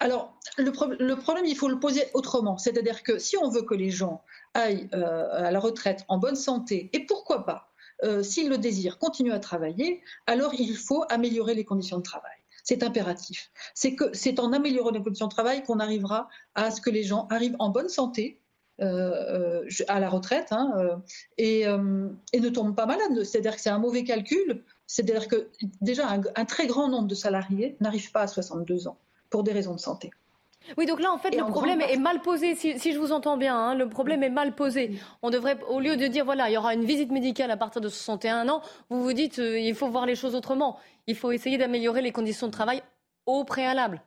[0.00, 2.56] Alors, le, problème, il faut le poser autrement.
[2.56, 4.22] C'est-à-dire que si on veut que les gens
[4.54, 7.72] aillent euh, à la retraite en bonne santé, et pourquoi pas,
[8.04, 12.30] euh, s'ils le désirent, continuer à travailler, alors il faut améliorer les conditions de travail.
[12.62, 13.50] C'est impératif.
[13.74, 17.02] C'est que c'est en améliorant les conditions de travail qu'on arrivera à ce que les
[17.02, 18.40] gens arrivent en bonne santé,
[18.80, 21.00] euh, à la retraite hein,
[21.38, 23.24] et, ne tombent pas malades.
[23.24, 24.62] C'est-à-dire que c'est un mauvais calcul.
[24.86, 25.48] C'est-à-dire que
[25.80, 28.96] déjà un, très grand nombre de salariés n'arrivent pas à 62 ans
[29.30, 30.10] pour des raisons de santé.
[30.76, 33.56] Oui, donc là, en fait, le problème est mal posé, si, je vous entends bien.
[33.56, 34.98] Hein, le problème est mal posé.
[35.22, 37.80] On devrait, au lieu de dire, voilà, il y aura une visite médicale à partir
[37.80, 40.78] de 61 ans, vous vous dites, euh, il faut voir les choses autrement.
[41.06, 42.82] Il faut essayer d'améliorer les conditions de travail
[43.24, 44.02] au préalable.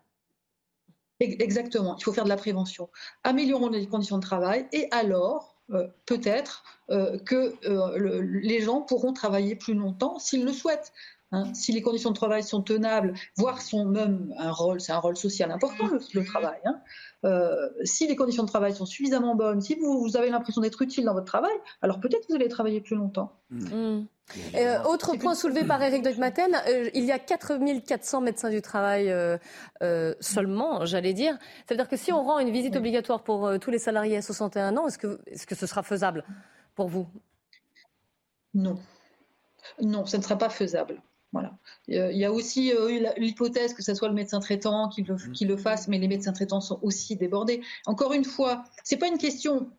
[1.19, 2.89] Exactement, il faut faire de la prévention.
[3.23, 7.55] Améliorons les conditions de travail et alors, euh, peut-être euh, que
[8.41, 10.91] les gens pourront travailler plus longtemps s'ils le souhaitent.
[11.33, 11.53] Hein.
[11.53, 15.15] si les conditions de travail sont tenables, voire sont même un rôle, c'est un rôle
[15.15, 16.59] social important le, travail.
[16.65, 16.81] Hein.
[17.23, 21.05] Euh, si les conditions de travail sont suffisamment bonnes, si vous, avez l'impression d'être utile
[21.05, 23.31] dans votre travail, alors peut-être vous allez travailler plus longtemps.
[23.49, 23.59] Mmh.
[23.59, 24.07] Mmh.
[24.55, 28.61] Euh, autre point soulevé par Eric de Maten, euh, il y a 4400 médecins du
[28.61, 29.13] travail
[30.19, 31.37] seulement, j'allais dire.
[31.67, 34.21] Ça veut dire que si on rend une visite obligatoire pour tous les salariés à
[34.21, 36.25] 61 ans, est-ce que, est-ce que ce sera faisable
[36.75, 37.07] pour vous?
[38.53, 38.77] Non.
[39.81, 41.01] Non, ce ne sera pas faisable.
[41.31, 41.57] Voilà.
[41.87, 45.15] Il y a aussi euh, eu l'hypothèse que ce soit le médecin traitant qui le,
[45.31, 47.61] qui le, fasse, mais les médecins traitants sont aussi débordés.
[47.85, 49.69] Encore une fois, c'est pas une question,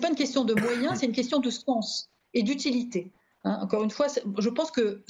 [0.00, 3.12] pas une question de moyens, c'est une question de sens et d'utilité.
[3.44, 3.58] Hein.
[3.62, 4.06] encore une fois,
[4.38, 5.04] je pense que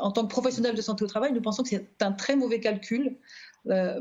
[0.00, 2.60] en tant que professionnel de santé au travail, nous pensons que c'est un très mauvais
[2.60, 3.16] calcul
[3.68, 4.00] euh,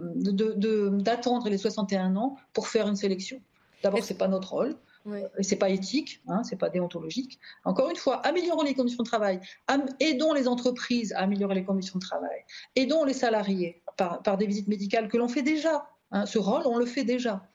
[1.00, 3.42] d'attendre les 61 ans pour faire une sélection.
[3.84, 4.76] D'abord, c'est pas notre rôle.
[5.08, 5.20] Oui.
[5.40, 7.40] C'est pas éthique, hein, c'est pas déontologique.
[7.64, 9.40] Encore une fois, améliorons les conditions de travail,
[10.02, 12.44] aidons les entreprises à améliorer les conditions de travail,
[12.76, 15.88] aidons les salariés par, des visites médicales que l'on fait déjà.
[16.12, 16.26] Hein.
[16.26, 17.48] ce rôle, on le fait déjà.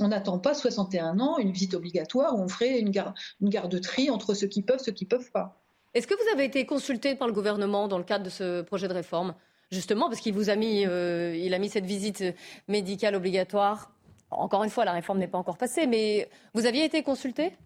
[0.00, 4.10] On n'attend pas 61 ans, une visite obligatoire où on ferait une, garde une garde-tri
[4.10, 5.62] entre ceux qui peuvent, ceux qui peuvent pas.
[5.94, 8.86] Est-ce que vous avez été consulté par le gouvernement dans le cadre de ce projet
[8.86, 9.34] de réforme?
[9.72, 12.22] Justement, parce qu'il vous a mis, euh, il a mis cette visite
[12.68, 13.92] médicale obligatoire
[14.30, 17.56] encore une fois, la réforme n'est pas encore passée, mais vous aviez été consulté?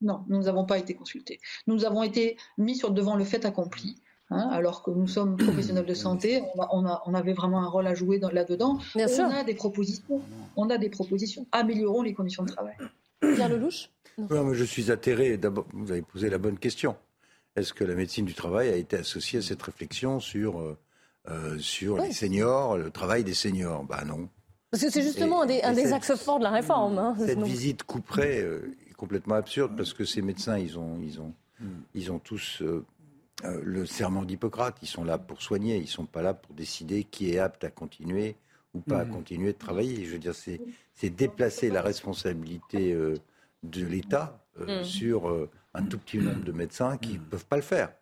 [0.00, 1.38] Non, nous n'avons pas été consultés.
[1.66, 3.96] Nous avons été mis sur devant le fait accompli.
[4.30, 8.18] Hein, alors que nous sommes professionnels de santé, on, avait vraiment un rôle à jouer
[8.18, 8.78] là-dedans.
[8.94, 10.22] on a des propositions.
[10.56, 11.46] On a des propositions.
[11.52, 12.74] Améliorons les conditions de travail.
[13.20, 13.90] Pierre Lelouch?
[14.18, 14.54] Non.
[14.54, 15.36] Je suis atterré.
[15.36, 16.96] D'abord, vous avez posé la bonne question.
[17.56, 20.78] Est-ce que la médecine du travail a été associée à cette réflexion sur, euh,
[21.28, 23.84] euh, sur les seniors, le travail des seniors?
[23.84, 24.28] Ben non.
[24.72, 26.96] Parce que c'est justement un des, axes forts de la réforme.
[26.98, 31.20] Hein, cette visite couperait euh, est complètement absurde parce que ces médecins, ils ont, ils
[31.20, 31.34] ont,
[31.94, 32.82] ils ont tous euh,
[33.44, 34.78] euh, le serment d'Hippocrate.
[34.80, 35.76] Ils sont là pour soigner.
[35.76, 38.34] Ils ne sont pas là pour décider qui est apte à continuer
[38.72, 40.06] ou pas à continuer de travailler.
[40.06, 42.96] Je veux dire, c'est déplacer la responsabilité
[43.62, 44.84] de l'État mm.
[44.84, 47.92] sur un tout petit nombre de médecins qui ne peuvent pas le faire.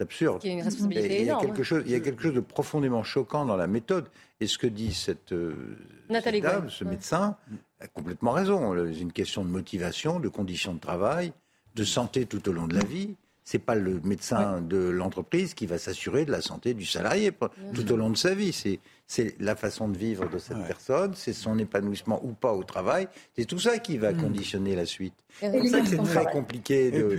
[0.00, 0.40] C'est absurde.
[0.44, 2.32] Il y a une responsabilité Il y a quelque chose, il y a quelque chose
[2.32, 4.06] de profondément choquant dans la méthode.
[4.40, 5.76] Et ce que dit cette, euh,
[6.08, 7.36] dame, ce médecin,
[7.80, 8.74] a complètement raison.
[8.86, 11.34] C'est une question de motivation, de conditions de travail,
[11.74, 13.14] de santé tout au long de la vie.
[13.44, 17.30] C'est pas le médecin de l'entreprise qui va s'assurer de la santé du salarié
[17.74, 18.54] tout au long de sa vie.
[18.54, 18.80] C'est
[19.10, 23.08] c'est la façon de vivre de cette personne, c'est son épanouissement ou pas au travail.
[23.36, 24.22] C'est tout ça qui va mm.
[24.22, 25.14] conditionner la suite.
[25.40, 27.16] C'est pour ça que c'est très compliqué de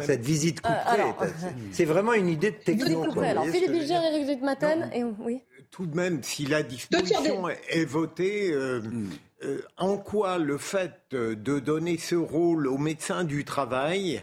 [0.00, 1.02] cette visite coupée.
[1.20, 1.26] Euh,
[1.72, 3.04] c'est vraiment une idée de techno.
[3.20, 5.42] Alors, Philippe Bilger, Eric Maten, et oui.
[5.70, 9.10] Tout de même, si la disposition est votée, euh, mm.
[9.44, 14.22] euh, en quoi le fait de donner ce rôle au médecin du travail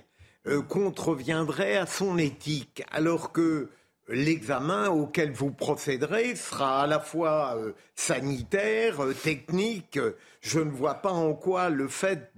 [0.68, 3.70] contreviendrait à son éthique, alors que
[4.08, 10.00] l'examen auquel vous procéderez sera à la fois euh, sanitaire, euh, technique.
[10.42, 12.32] Je ne vois pas en quoi le fait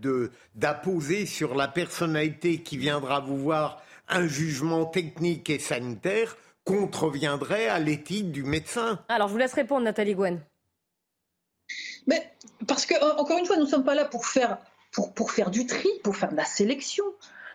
[0.56, 7.80] d'apposer sur la personnalité qui viendra vous voir un jugement technique et sanitaire contreviendrait à
[7.80, 9.00] l'éthique du médecin.
[9.10, 10.40] Alors, je vous laisse répondre, Nathalie Gwen.
[12.08, 12.32] Mais
[12.68, 14.60] parce que, encore une fois, nous ne sommes pas là pour faire
[14.96, 17.04] pour, pour faire du tri, pour faire de la sélection.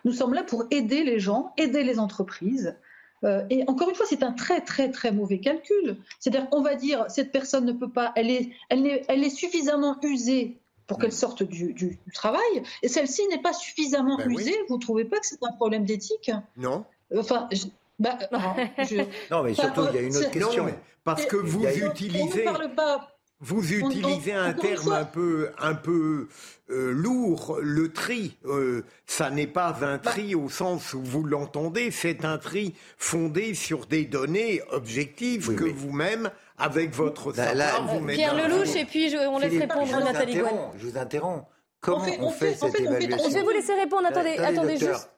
[0.05, 2.77] Nous sommes là pour aider les gens, aider les entreprises.
[3.23, 5.97] Euh, et encore une fois, c'est un très très très mauvais calcul.
[6.19, 9.29] C'est-à-dire qu'on va dire cette personne ne peut pas, elle est, elle est, elle est
[9.29, 10.57] suffisamment usée
[10.87, 12.41] pour qu'elle sorte du, du, travail,
[12.83, 14.41] et celle-ci n'est pas suffisamment Ben oui.
[14.41, 14.55] usée.
[14.67, 16.31] Vous ne trouvez pas que c'est un problème d'éthique?
[16.57, 16.83] Non.
[17.15, 18.17] Enfin, je- bah,
[18.79, 20.63] je- Non, mais surtout, il y a une autre question.
[20.63, 22.45] Non, mais parce que vous utilisez.
[22.47, 23.10] On ne parle pas.
[23.43, 26.27] Vous utilisez un terme un peu, un peu
[26.69, 28.37] euh, lourd, le tri.
[28.45, 32.75] Euh, ça n'est pas un Bah tri au sens où vous l'entendez, c'est un tri
[32.97, 38.35] fondé sur des données objectives que vous-même, avec votre Là- là- savoir, vous mettez Pierre
[38.35, 40.43] Lelouch, et puis je- on laisse répondre Nathalie Gouin.
[40.49, 41.45] interromps, Je vous interromps.
[41.81, 44.05] Comment fait- on, on fait, cette fait, on fait- évaluation Je vais vous laisser répondre.
[44.07, 44.93] Attendez, attendez docteur.
[44.93, 45.09] juste.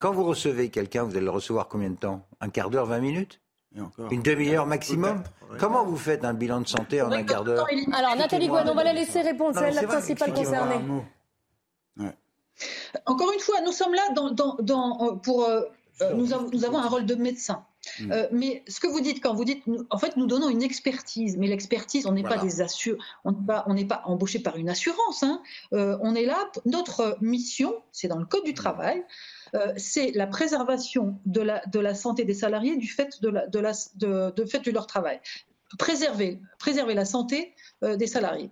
[0.00, 3.00] Quand vous recevez quelqu'un, vous allez le recevoir combien de temps Un quart d'heure, 20
[3.00, 3.40] minutes
[4.10, 5.22] Une demi-heure maximum
[5.58, 8.48] Comment vous faites un bilan de santé en un quart d'heure Alors Nathalie.
[8.48, 9.58] Gouin, on va la laisser répondre.
[9.58, 10.80] C'est elle la principale concernée.
[13.06, 15.44] Encore une fois, nous sommes là dans, dans- dans- euh, pour.
[15.44, 15.62] euh,
[16.00, 17.64] euh, nous, avons, nous avons un rôle de médecin.
[18.00, 18.12] Mm.
[18.12, 20.62] Euh, mais ce que vous dites quand vous dites, nous- en fait, nous donnons une
[20.62, 21.36] expertise.
[21.36, 22.36] Mais l'expertise, on n'est Voilà.
[22.36, 25.22] pas des assur, on n'est pas, on n'est pas embauché par une assurance.
[25.22, 25.40] hein.
[25.72, 26.36] Euh, on est là.
[26.66, 29.04] Notre mission, c'est dans le code du travail.
[29.54, 35.20] Euh, c'est la préservation de la, santé des salariés du fait de, leur travail.
[35.78, 38.50] Préserver, préserver la santé euh, des salariés.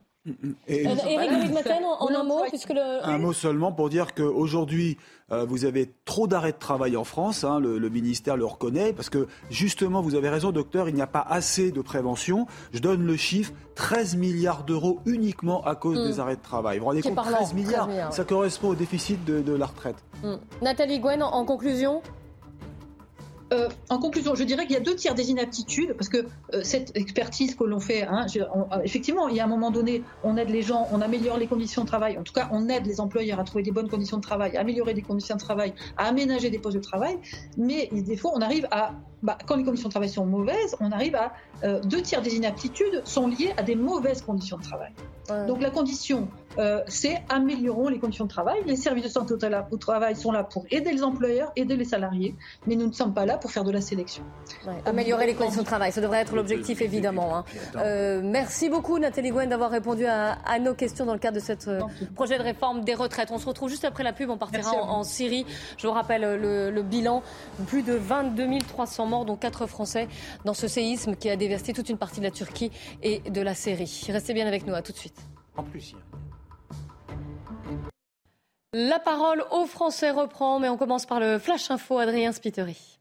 [0.69, 3.05] Et- Euh, Éric de Ritmaten, en, un mot, puisque le.
[3.07, 4.97] Un mot seulement pour dire qu'aujourd'hui,
[5.33, 8.93] euh, vous avez trop d'arrêts de travail en France, hein, le, le ministère le reconnaît,
[8.93, 12.47] parce que justement, vous avez raison, docteur, il n'y a pas assez de prévention.
[12.73, 16.05] Je donne le chiffre, 13 milliards d'euros uniquement à cause Mm.
[16.09, 16.79] des arrêts de travail.
[16.79, 19.53] Vous vous rendez compte, parlant, 13 milliards, 13 milliards, ça correspond au déficit de, de
[19.53, 19.97] la retraite.
[20.23, 20.37] Hmm.
[20.62, 22.03] Nathalie Gouin, en, en conclusion
[23.52, 26.62] Euh, en conclusion, je dirais qu'il y a deux tiers des inaptitudes, parce que euh,
[26.62, 30.37] cette expertise que l'on fait, hein, euh, effectivement, il y a un moment donné, on
[30.37, 33.00] aide les gens, on améliore les conditions de travail, en tout cas, on aide les
[33.00, 36.06] employeurs à trouver des bonnes conditions de travail, à améliorer des conditions de travail, à
[36.06, 37.18] aménager des postes de travail,
[37.56, 40.90] mais des fois, on arrive à, bah, quand les conditions de travail sont mauvaises, on
[40.90, 41.32] arrive à
[41.85, 44.92] deux tiers des inaptitudes sont liées à des mauvaises conditions de travail.
[45.47, 48.59] Donc la condition, euh, c'est améliorons les conditions de travail.
[48.67, 51.77] Les services de santé au, tra- au travail sont là pour aider les employeurs, aider
[51.77, 52.35] les salariés,
[52.67, 54.23] mais nous ne sommes pas là pour faire de la sélection.
[54.67, 57.37] Ouais, Améliorer les conditions de travail, ça devrait être l'objectif évidemment.
[57.39, 57.45] hein.
[57.77, 61.43] Euh, merci beaucoup Nathalie Gouin d'avoir répondu à, à nos questions dans le cadre de
[61.43, 61.53] ce
[62.15, 63.31] projet de réforme des retraites.
[63.33, 65.45] On se retrouve juste après la pub, on partira en, Syrie.
[65.79, 67.23] Je vous rappelle euh, le, le bilan,
[67.67, 70.09] plus de 22 300 morts, dont 4 Français,
[70.45, 72.71] dans ce séisme qui a dévasté toute une partie de la Turquie
[73.03, 74.07] et de la Syrie.
[74.11, 75.15] Restez bien avec nous, à tout de suite.
[75.57, 76.03] En plus, il y a-
[78.73, 82.99] La parole aux Français reprend, mais on commence par le Flash Info, Adrien Spiteri.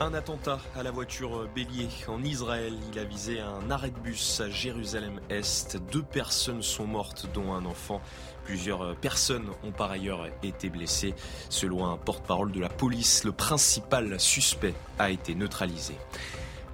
[0.00, 2.74] Un attentat à la voiture bélier en Israël.
[2.92, 5.76] Il a visé un arrêt de bus à Jérusalem-Est.
[5.92, 8.00] Deux personnes sont mortes, dont un enfant.
[8.44, 11.14] Plusieurs personnes ont par ailleurs été blessées.
[11.50, 15.94] Selon un porte-parole de la police, le principal suspect a été neutralisé.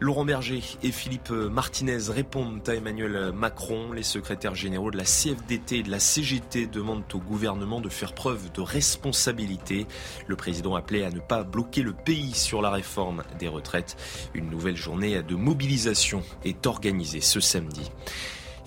[0.00, 3.90] Laurent Berger et Philippe Martinez répondent à Emmanuel Macron.
[3.92, 8.12] Les secrétaires généraux de la CFDT et de la CGT demandent au gouvernement de faire
[8.12, 9.88] preuve de responsabilité.
[10.28, 13.96] Le président appelait à ne pas bloquer le pays sur la réforme des retraites.
[14.34, 17.90] Une nouvelle journée de mobilisation est organisée ce samedi.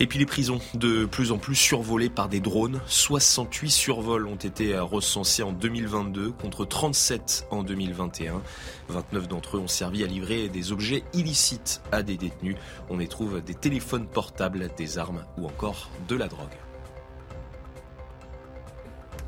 [0.02, 2.80] Et puis les prisons, de plus en plus survolées par des drones.
[2.86, 8.42] 68 survols ont été recensés en 2022 contre 37 en 2021.
[8.88, 12.56] 29 d'entre eux ont servi à livrer des objets illicites à des détenus.
[12.90, 16.61] On y trouve des téléphones portables, des armes ou encore de la drogue.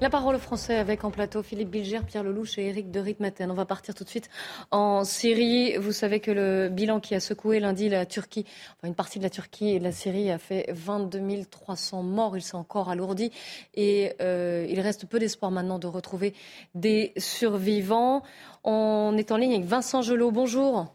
[0.01, 3.49] La parole aux Français avec en plateau Philippe Bilger, Pierre Lelouch et Éric de Ritmaten.
[3.51, 4.29] On va partir tout de suite
[4.73, 5.77] en Syrie.
[5.77, 8.45] Vous savez que le bilan qui a secoué lundi la Turquie,
[8.77, 12.37] enfin une partie de la Turquie et de la Syrie a fait 22 300 morts.
[12.37, 13.31] Il s'est encore alourdi
[13.75, 16.35] et euh, il reste peu d'espoir maintenant de retrouver
[16.75, 18.25] des survivants.
[18.65, 20.33] On est en ligne avec Vincent Gelot.
[20.33, 20.93] Bonjour.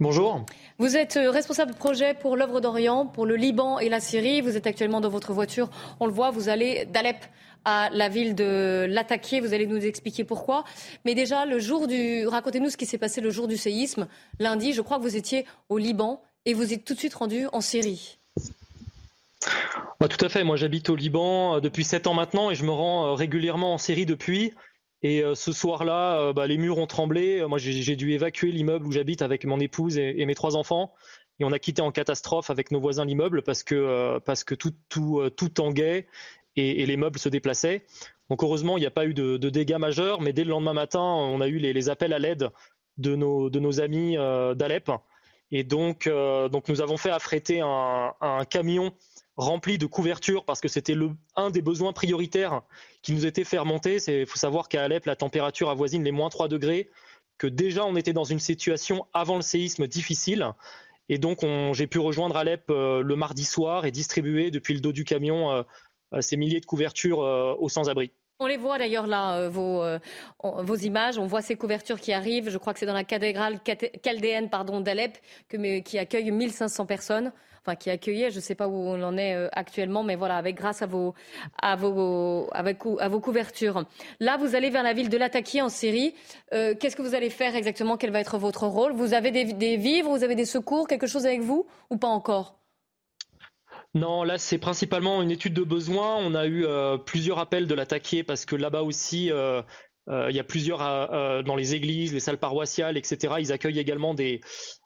[0.00, 0.46] Bonjour.
[0.78, 4.42] Vous êtes euh, responsable de projet pour l'œuvre d'Orient, pour le Liban et la Syrie.
[4.42, 5.68] Vous êtes actuellement dans votre voiture.
[5.98, 7.16] On le voit, vous allez d'Alep
[7.64, 9.40] à la ville de Latakia.
[9.40, 10.64] Vous allez nous expliquer pourquoi.
[11.04, 14.08] Mais déjà, le jour du, racontez-nous ce qui s'est passé le jour du séisme.
[14.38, 17.46] Lundi, je crois que vous étiez au Liban et vous êtes tout de suite rendu
[17.52, 18.18] en Syrie.
[20.00, 20.44] Bah, tout à fait.
[20.44, 23.74] Moi, j'habite au Liban euh, depuis sept ans maintenant et je me rends euh, régulièrement
[23.74, 24.52] en Syrie depuis.
[25.02, 27.44] Et euh, ce soir-là, bah, les murs ont tremblé.
[27.48, 30.92] Moi, j'ai dû évacuer l'immeuble où j'habite avec mon épouse et, mes trois enfants.
[31.40, 34.72] Et on a quitté en catastrophe avec nos voisins l'immeuble parce que, parce que tout,
[34.88, 35.60] tout, tout
[36.58, 37.84] et, les meubles se déplaçaient.
[38.30, 41.00] Donc heureusement, il n'y a pas eu de, dégâts majeurs, mais dès le lendemain matin,
[41.00, 42.50] on a eu les, appels à l'aide
[42.98, 44.90] de nos, amis euh, d'Alep.
[45.50, 48.92] Et donc, euh, donc nous avons fait affréter un, camion
[49.36, 50.96] remplis de couvertures parce que c'était
[51.36, 52.62] un des besoins prioritaires
[53.02, 53.98] qui nous était fait remonter.
[54.08, 56.90] Il faut savoir qu'à Alep, la température avoisine les moins 3 degrés,
[57.38, 60.52] que déjà on était dans une situation avant le séisme difficile.
[61.08, 61.38] Et donc
[61.72, 65.64] j'ai pu rejoindre Alep euh, le mardi soir et distribuer depuis le dos du camion
[66.20, 68.10] ces milliers de couvertures aux sans-abri.
[68.40, 69.82] On les voit d'ailleurs là, vos,
[70.42, 71.18] vos, images.
[71.18, 72.50] On voit ces couvertures qui arrivent.
[72.50, 73.58] Je crois que c'est dans la cathédrale
[74.04, 75.18] chaldéenne pardon, d'Alep
[75.84, 77.32] qui accueille 1500 personnes
[77.76, 78.30] qui accueillait.
[78.30, 80.86] Je ne sais pas où on en est euh, actuellement, mais voilà, avec grâce à
[80.86, 81.14] vos,
[83.20, 83.84] couvertures.
[84.20, 86.14] Là, vous allez vers la ville de Latakia en Syrie.
[86.52, 87.96] Euh, qu'est-ce que vous allez faire exactement?
[87.96, 88.92] Quel va être votre rôle?
[88.92, 91.66] Vous avez des vivres, vous avez des secours, quelque chose avec vous?
[91.90, 92.58] Ou pas encore?
[93.94, 96.16] Non, là c'est principalement une étude de besoin.
[96.16, 100.44] On a eu euh, plusieurs appels de l'attaquer parce que là-bas aussi, il y a
[100.44, 100.78] plusieurs
[101.42, 103.34] dans les églises, les salles paroissiales, etc.
[103.38, 104.40] Ils accueillent également des,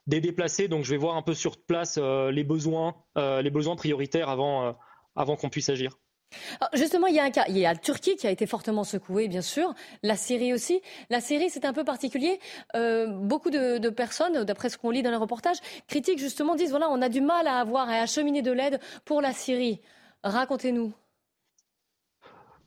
[0.07, 0.69] déplacés.
[0.69, 4.29] Donc je vais voir un peu sur place euh, les besoins, euh, les besoins prioritaires
[4.29, 4.73] euh,
[5.17, 5.99] avant qu'on puisse agir.
[6.75, 7.45] Justement, il y a un cas.
[7.49, 9.75] Il y a la Turquie qui a été fortement secouée, bien sûr.
[10.03, 10.81] La Syrie aussi.
[11.11, 12.41] La Syrie, c'est un peu particulier.
[12.75, 17.03] beaucoup de, personnes, d'après ce qu'on lit dans les reportages, critiquent justement, disent voilà, on
[17.03, 19.81] a du mal à avoir et à acheminer de l'aide pour la Syrie.
[20.25, 20.93] Racontez-nous.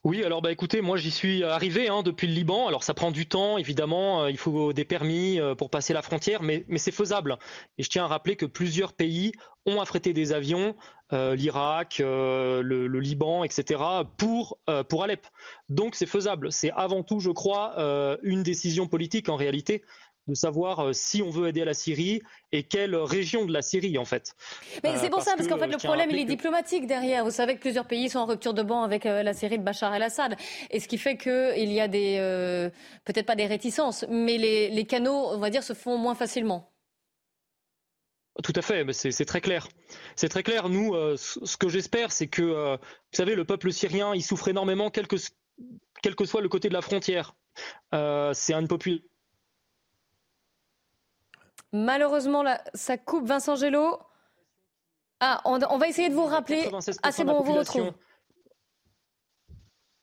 [0.05, 2.67] Oui, alors bah écoutez, moi j'y suis arrivé hein, depuis le Liban.
[2.67, 6.03] Alors ça prend du temps, évidemment, euh, il faut des permis euh, pour passer la
[6.03, 7.39] frontière, mais, mais c'est faisable.
[7.79, 9.31] Et je tiens à rappeler que plusieurs pays
[9.65, 10.75] ont affrété des avions,
[11.11, 13.81] euh, l'Irak, le, le, Liban, etc.,
[14.15, 15.25] pour, pour Alep.
[15.69, 16.51] Donc c'est faisable.
[16.51, 17.73] C'est avant tout, je crois,
[18.21, 19.81] une décision politique en réalité
[20.27, 23.97] de savoir euh, si on veut aider la Syrie et quelle région de la Syrie
[23.97, 24.35] en fait.
[24.83, 27.23] Mais c'est pour euh, ça, parce qu'en fait le problème il est diplomatique derrière.
[27.23, 29.63] Vous savez que plusieurs pays sont en rupture de banc avec euh, la Syrie de
[29.63, 30.35] Bachar el-Assad.
[30.71, 32.69] Et ce qui fait qu'il y a des,
[33.05, 36.71] peut-être pas des réticences, mais les, les canaux, on va dire, se font moins facilement.
[38.43, 39.67] Tout à fait, mais c'est très clair.
[40.15, 40.69] C'est très clair.
[40.69, 42.77] Nous, ce que j'espère, c'est que, vous
[43.13, 45.15] savez, le peuple syrien, il souffre énormément, quel que,
[46.01, 47.35] quel que soit le côté de la frontière.
[47.91, 49.05] c'est une population
[51.71, 53.99] Malheureusement, là, ça coupe Vincent Gello.
[55.19, 56.69] Ah, on, va essayer de vous rappeler.
[57.03, 57.93] Ah, c'est bon, on vous retrouve.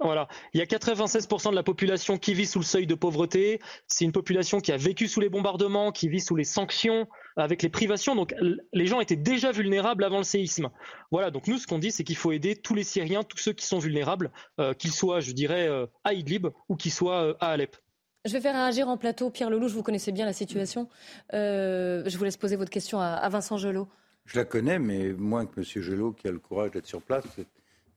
[0.05, 0.29] Voilà.
[0.53, 3.61] Il y a 96% de la population qui vit sous le seuil de pauvreté.
[3.87, 7.63] C'est une population qui a vécu sous les bombardements, qui vit sous les sanctions, avec
[7.63, 8.15] les privations.
[8.15, 8.35] Donc,
[8.73, 10.71] les gens étaient déjà vulnérables avant le séisme.
[11.11, 11.31] Voilà.
[11.31, 13.67] Donc, nous, ce qu'on dit, c'est qu'il faut aider tous les Syriens, tous ceux qui
[13.67, 17.51] sont vulnérables, euh, qu'ils soient, je dirais, euh, à Idlib ou qu'ils soient euh, à
[17.51, 17.77] Alep.
[18.25, 19.31] Je vais faire réagir en plateau.
[19.31, 20.89] Pierre Lelouch, vous connaissez bien la situation.
[21.35, 23.89] Euh, je vous laisse poser votre question à, Vincent Gelot.
[24.27, 25.65] Je la connais, mais moins que M.
[25.65, 27.25] Gelot qui a le courage d'être sur place.
[27.35, 27.47] C'est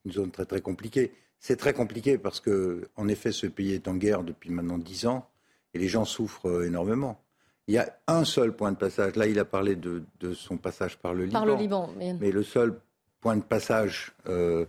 [0.03, 1.11] une zone très très compliquée.
[1.39, 5.05] C'est très compliqué parce que, en effet, ce pays est en guerre depuis maintenant dix
[5.05, 5.29] ans
[5.75, 7.21] et les gens souffrent euh, énormément.
[7.67, 9.15] Il y a un seul point de passage.
[9.15, 11.39] Là, il a parlé de, son passage par le Liban.
[11.39, 12.79] Par le Liban, mais, le seul
[13.21, 14.65] point de passage euh,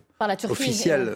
[0.50, 1.14] officiel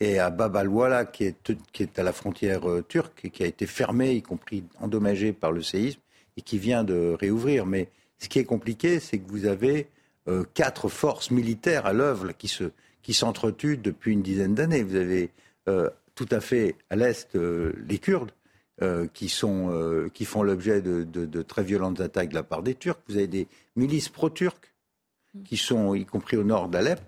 [0.00, 3.42] et à Bab al-Wala, qui est, qui est à la frontière euh, turque et qui
[3.42, 6.00] a été fermé, y compris endommagé par le séisme,
[6.36, 7.66] et qui vient de réouvrir.
[7.66, 9.88] Mais ce qui est compliqué, c'est que vous avez
[10.28, 12.70] euh, quatre forces militaires à l'œuvre qui se
[13.02, 14.82] qui s'entretuent depuis une dizaine d'années.
[14.82, 15.30] Vous avez
[15.68, 18.32] euh, tout à fait à l'est les Kurdes,
[19.12, 22.74] qui, sont, qui font l'objet de, de, de, très violentes attaques de la part des
[22.74, 22.98] Turcs.
[23.08, 24.74] Vous avez des milices pro-turques
[25.44, 27.00] qui sont, y compris au nord d'Alep.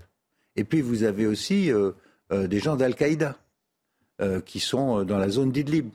[0.55, 1.73] Et puis vous avez aussi
[2.31, 3.37] des gens d'Al-Qaïda
[4.21, 5.91] euh, qui sont euh, dans la zone d'Idlib.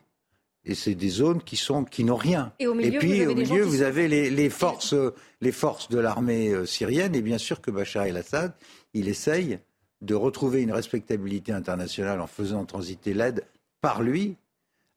[0.64, 2.52] Et c'est des zones qui sont qui n'ont rien.
[2.60, 4.94] Et, au milieu, puis vous au milieu, vous avez les, les, forces,
[5.40, 7.16] les forces de l'armée syrienne.
[7.16, 8.54] Et bien sûr que Bachar el-Assad,
[8.94, 9.58] il essaye
[10.02, 13.44] de retrouver une respectabilité internationale en faisant transiter l'aide
[13.80, 14.36] par lui,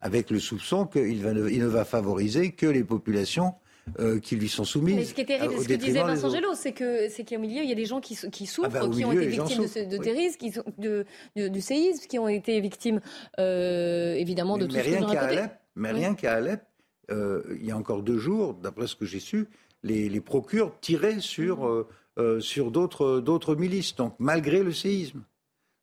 [0.02, 3.56] avec le soupçon qu'il il ne va favoriser que les populations
[4.00, 4.96] euh, qui lui sont soumises.
[4.96, 7.62] Mais ce qui est terrible, ce que disait Vincent Gélo, c'est que c'est qu'au milieu
[7.62, 9.86] il y a des gens qui, qui souffrent, ah bah, qui ont été victimes de,
[9.86, 13.00] de terrorisme, qui de, du séisme, qui ont été victimes
[13.40, 16.64] euh, évidemment de tout mais ce rien qu'à Alep, Mais rien qu'à Alep,
[17.12, 19.48] euh, il y a encore deux jours, d'après ce que j'ai su,
[19.84, 21.86] les, les procures tiraient sur,
[22.18, 22.42] mm.
[22.42, 25.24] sur d'autres, d'autres milices, donc malgré le séisme.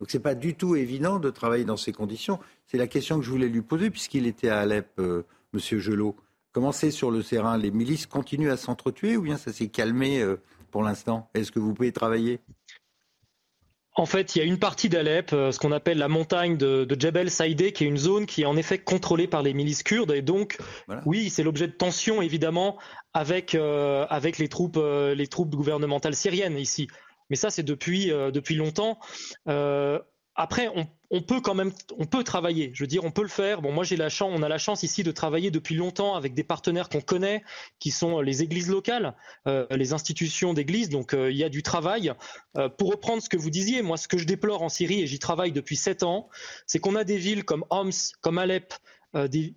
[0.00, 2.40] Donc c'est pas du tout évident de travailler dans ces conditions.
[2.66, 5.00] C'est la question que je voulais lui poser puisqu'il était à Alep,
[5.52, 6.16] Monsieur Gelot.
[6.52, 10.20] Comment c'est sur le terrain Les milices continuent à s'entretuer ou bien ça s'est calmé
[10.20, 10.36] euh,
[10.70, 11.30] pour l'instant?
[11.32, 12.40] Est-ce que vous pouvez travailler?
[13.94, 16.86] En fait, il y a une partie d'Alep, euh, ce qu'on appelle la montagne de,
[16.98, 20.12] Jebel Saïdé, qui est une zone qui est en effet contrôlée par les milices kurdes.
[20.12, 20.58] Et donc,
[21.06, 22.78] oui, c'est l'objet de tensions, évidemment,
[23.14, 26.88] avec, euh, avec les, troupes, les troupes gouvernementales syriennes ici.
[27.30, 28.98] Mais ça, c'est depuis, depuis longtemps.
[30.34, 30.70] Après,
[31.10, 32.70] on, peut quand même, on peut travailler.
[32.72, 33.60] Je veux dire, on peut le faire.
[33.60, 36.32] Bon, moi, j'ai la chance, on a la chance ici de travailler depuis longtemps avec
[36.32, 37.44] des partenaires qu'on connaît,
[37.78, 39.14] qui sont les églises locales,
[39.46, 40.88] euh, les institutions d'église.
[40.88, 42.14] Donc, euh, il y a du travail.
[42.56, 45.06] Euh, pour reprendre ce que vous disiez, moi, ce que je déplore en Syrie et
[45.06, 46.30] j'y travaille depuis sept ans,
[46.66, 47.90] c'est qu'on a des villes comme Homs,
[48.22, 48.72] comme Alep,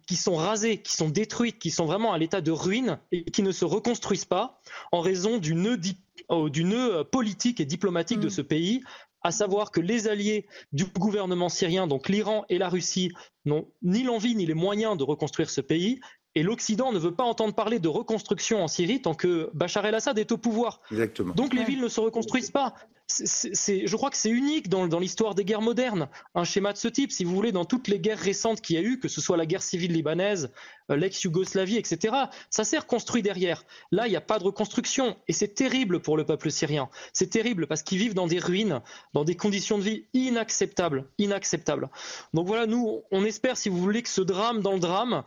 [0.06, 3.42] qui sont rasées, qui sont détruites, qui sont vraiment à l'état de ruine et qui
[3.42, 4.60] ne se reconstruisent pas
[4.92, 8.32] en raison du nœud, du nœud politique et diplomatique de mm.
[8.32, 8.84] ce pays
[9.26, 13.12] à savoir que les alliés du gouvernement syrien, donc l'Iran et la Russie,
[13.46, 16.00] n'ont ni l'envie ni les moyens de reconstruire ce pays.
[16.36, 20.20] Et l'Occident ne veut pas entendre parler de reconstruction en Syrie tant que Bachar el-Assad
[20.20, 20.82] est au pouvoir.
[20.92, 21.34] Exactement.
[21.34, 22.76] Donc les villes ne se reconstruisent pas
[23.08, 27.12] je crois que c'est unique dans, l'histoire des guerres modernes, un schéma de ce type.
[27.12, 29.38] Si vous voulez, dans toutes les guerres récentes qu'il y a eu, que ce soit
[29.38, 30.52] la guerre civile libanaise,
[30.90, 32.16] euh, l'ex-Yougoslavie, etc.,
[32.50, 33.64] ça s'est reconstruit derrière.
[33.92, 35.16] Là, il n'y a pas de reconstruction.
[35.28, 36.90] Et c'est terrible pour le peuple syrien.
[37.14, 38.82] C'est terrible parce qu'ils vivent dans des ruines,
[39.14, 41.06] dans des conditions de vie inacceptables.
[41.20, 41.90] Inacceptables.
[42.34, 45.24] Donc voilà, nous, on espère, si vous voulez, que ce drame dans le drame,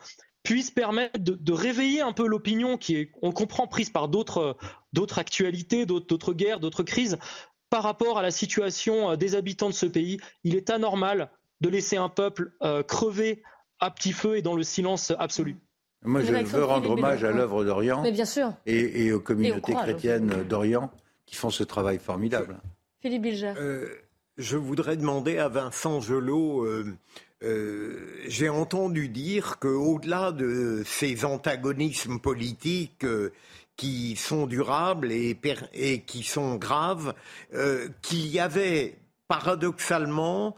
[0.48, 4.56] puisse permettre de, réveiller un peu l'opinion qui est, on comprend, prise par d'autres,
[4.94, 7.18] d'autres actualités, d'autres guerres, d'autres crises,
[7.68, 10.18] par rapport à la situation euh, des habitants de ce pays.
[10.44, 11.30] Il est anormal
[11.60, 13.42] de laisser un peuple euh, crever
[13.78, 15.58] à petit feu et dans le silence absolu.
[16.02, 18.02] Moi, je veux rendre hommage à l'œuvre d'Orient
[18.64, 20.90] Et, aux communautés chrétiennes d'Orient
[21.26, 22.56] qui font ce travail formidable.
[23.02, 23.52] Philippe Bilger.
[23.58, 23.86] Euh,
[24.38, 26.64] je voudrais demander à Vincent Gelot,
[27.40, 33.06] j'ai entendu dire qu'au-delà de ces antagonismes politiques
[33.78, 35.38] qui sont durables et,
[35.72, 37.14] et qui sont graves,
[37.54, 38.96] euh, qu'il y avait
[39.28, 40.56] paradoxalement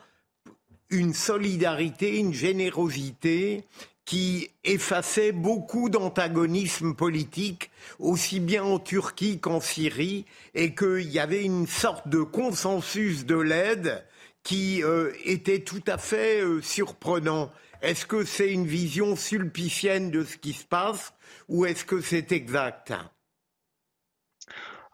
[0.88, 3.64] une solidarité, une générosité
[4.06, 10.24] qui effaçait beaucoup d'antagonismes politiques, aussi bien en Turquie qu'en Syrie,
[10.54, 14.02] et qu'il y avait une sorte de consensus de l'aide
[14.42, 17.52] qui euh, était tout à fait euh, surprenant.
[17.82, 21.14] Est-ce que c'est une vision sulpicienne de ce qui se passe
[21.48, 22.92] ou est-ce que c'est exact?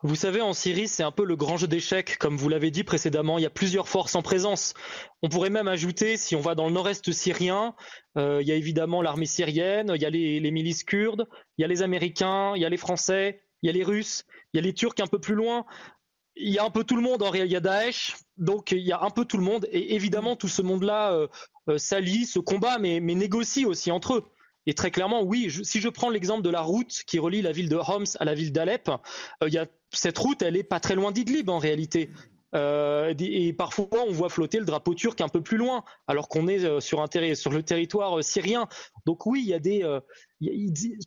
[0.03, 2.85] Vous savez, en Syrie, c'est un peu le grand jeu d'échecs, comme vous l'avez dit
[2.85, 3.39] précédemment.
[3.39, 4.75] Il y a plusieurs forces en présence.
[5.23, 7.75] On pourrait même ajouter, si on va dans le nord-est syrien,
[8.17, 11.27] euh, il y a évidemment l'armée syrienne, il y a les, les, milices kurdes,
[11.57, 14.27] il y a les Américains, il y a les Français, il y a les Russes,
[14.53, 15.65] il y a les Turcs un peu plus loin.
[16.37, 17.51] Il y a un peu tout le monde en réalité.
[17.51, 19.67] Il y a Daesh, donc il y a un peu tout le monde.
[19.71, 21.29] Et évidemment, tout ce monde-là euh,
[21.69, 24.25] euh, s'allie, se combat, mais, négocie aussi entre eux.
[24.67, 27.69] Et très clairement, oui, si je prends l'exemple de la route qui relie la ville
[27.69, 28.91] de Homs à la ville d'Alep,
[29.43, 32.11] euh, cette route, elle est pas très loin d'Idlib en réalité.
[33.19, 36.81] Et parfois, on voit flotter le drapeau turc un peu plus loin, alors qu'on est
[36.81, 38.67] sur, le territoire syrien.
[39.05, 40.01] Donc oui, il y a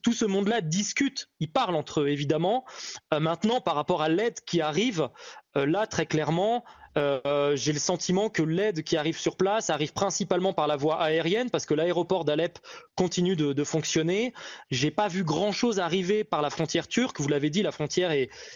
[0.04, 2.66] tout ce monde-là discute, ils parlent entre eux évidemment.
[3.12, 5.10] maintenant, par rapport à l'aide qui arrive,
[5.56, 6.64] là très clairement,
[6.98, 11.02] euh, j'ai le sentiment que l'aide qui arrive sur place arrive principalement par la voie
[11.02, 12.60] aérienne parce que l'aéroport d'Alep
[12.96, 14.34] continue de, de fonctionner.
[14.72, 17.20] J'ai pas vu grand chose arriver par la frontière turque.
[17.20, 18.12] Vous l'avez dit, la frontière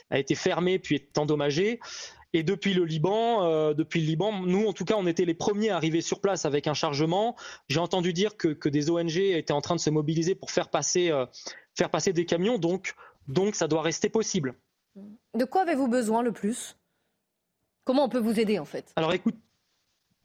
[0.09, 1.79] a été fermée puis est endommagée.
[2.33, 5.35] Et depuis le Liban, euh, depuis le Liban, nous en tout cas, on était les
[5.35, 7.35] premiers à arriver sur place avec un chargement.
[7.69, 11.11] J'ai entendu dire que, des ONG étaient en train de se mobiliser pour faire passer,
[11.11, 11.27] euh,
[11.75, 12.57] faire passer des camions.
[12.57, 12.95] Donc,
[13.27, 14.55] donc, ça doit rester possible.
[15.35, 16.75] De quoi avez-vous besoin le plus?
[17.85, 18.91] Comment on peut vous aider en fait?
[18.95, 19.35] Alors écoute,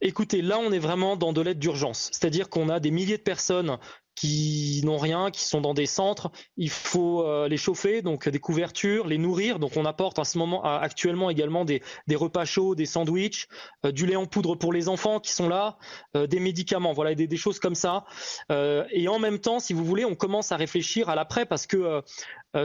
[0.01, 2.09] écoutez, là on est vraiment dans de l'aide d'urgence.
[2.11, 3.77] C'est-à-dire qu'on a des milliers de personnes
[4.19, 6.29] qui n'ont rien, qui sont dans des centres.
[6.57, 9.59] Il faut euh, les chauffer, donc des couvertures, les nourrir.
[9.59, 11.81] Donc on apporte à ce moment, actuellement également des,
[12.15, 13.47] repas chauds, des sandwichs,
[13.85, 15.77] euh, du lait en poudre pour les enfants qui sont là,
[16.17, 18.03] euh, des médicaments, voilà, des, des choses comme ça.
[18.49, 22.01] et en même temps, si vous voulez, on commence à réfléchir à l'après parce que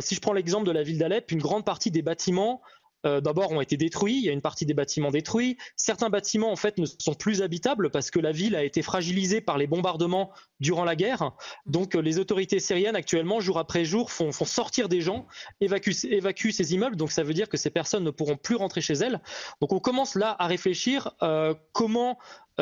[0.00, 2.62] si je prends l'exemple de la ville d'Alep, une grande partie des bâtiments
[3.04, 5.56] euh, d'abord ont été détruits, il y a une partie des bâtiments détruits.
[5.76, 9.40] Certains bâtiments en fait ne sont plus habitables parce que la ville a été fragilisée
[9.40, 10.30] par les bombardements
[10.60, 11.32] durant la guerre.
[11.66, 15.26] Donc euh, les autorités syriennes actuellement jour après jour font, sortir des gens,
[15.60, 16.96] évacuent, ces immeubles.
[16.96, 19.20] Donc ça veut dire que ces personnes ne pourront plus rentrer chez elles.
[19.60, 22.18] Donc on commence là à réfléchir euh, comment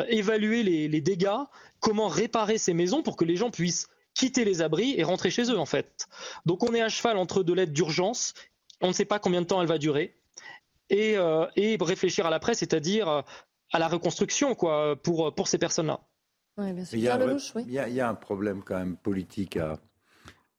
[0.07, 1.29] évaluer les, les dégâts,
[1.79, 5.51] comment réparer ces maisons pour que les gens puissent quitter les abris et rentrer chez
[5.51, 6.07] eux en fait.
[6.45, 8.33] Donc on est à cheval entre de l'aide d'urgence,
[8.81, 10.15] on ne sait pas combien de temps elle va durer,
[10.91, 13.21] euh, et, réfléchir à l'après, c'est-à-dire euh,
[13.71, 15.99] à la reconstruction quoi, pour, pour ces personnes-là.
[16.93, 19.79] Il, y a, un problème quand même politique à,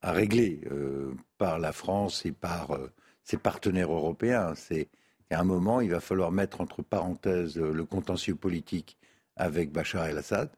[0.03, 2.77] à régler euh, par la France et par
[3.22, 4.55] ses partenaires européens.
[4.57, 4.89] C'est
[5.31, 8.99] qu'à un moment, il va falloir mettre entre parenthèses le contentieux politique
[9.37, 10.51] avec Bachar el-Assad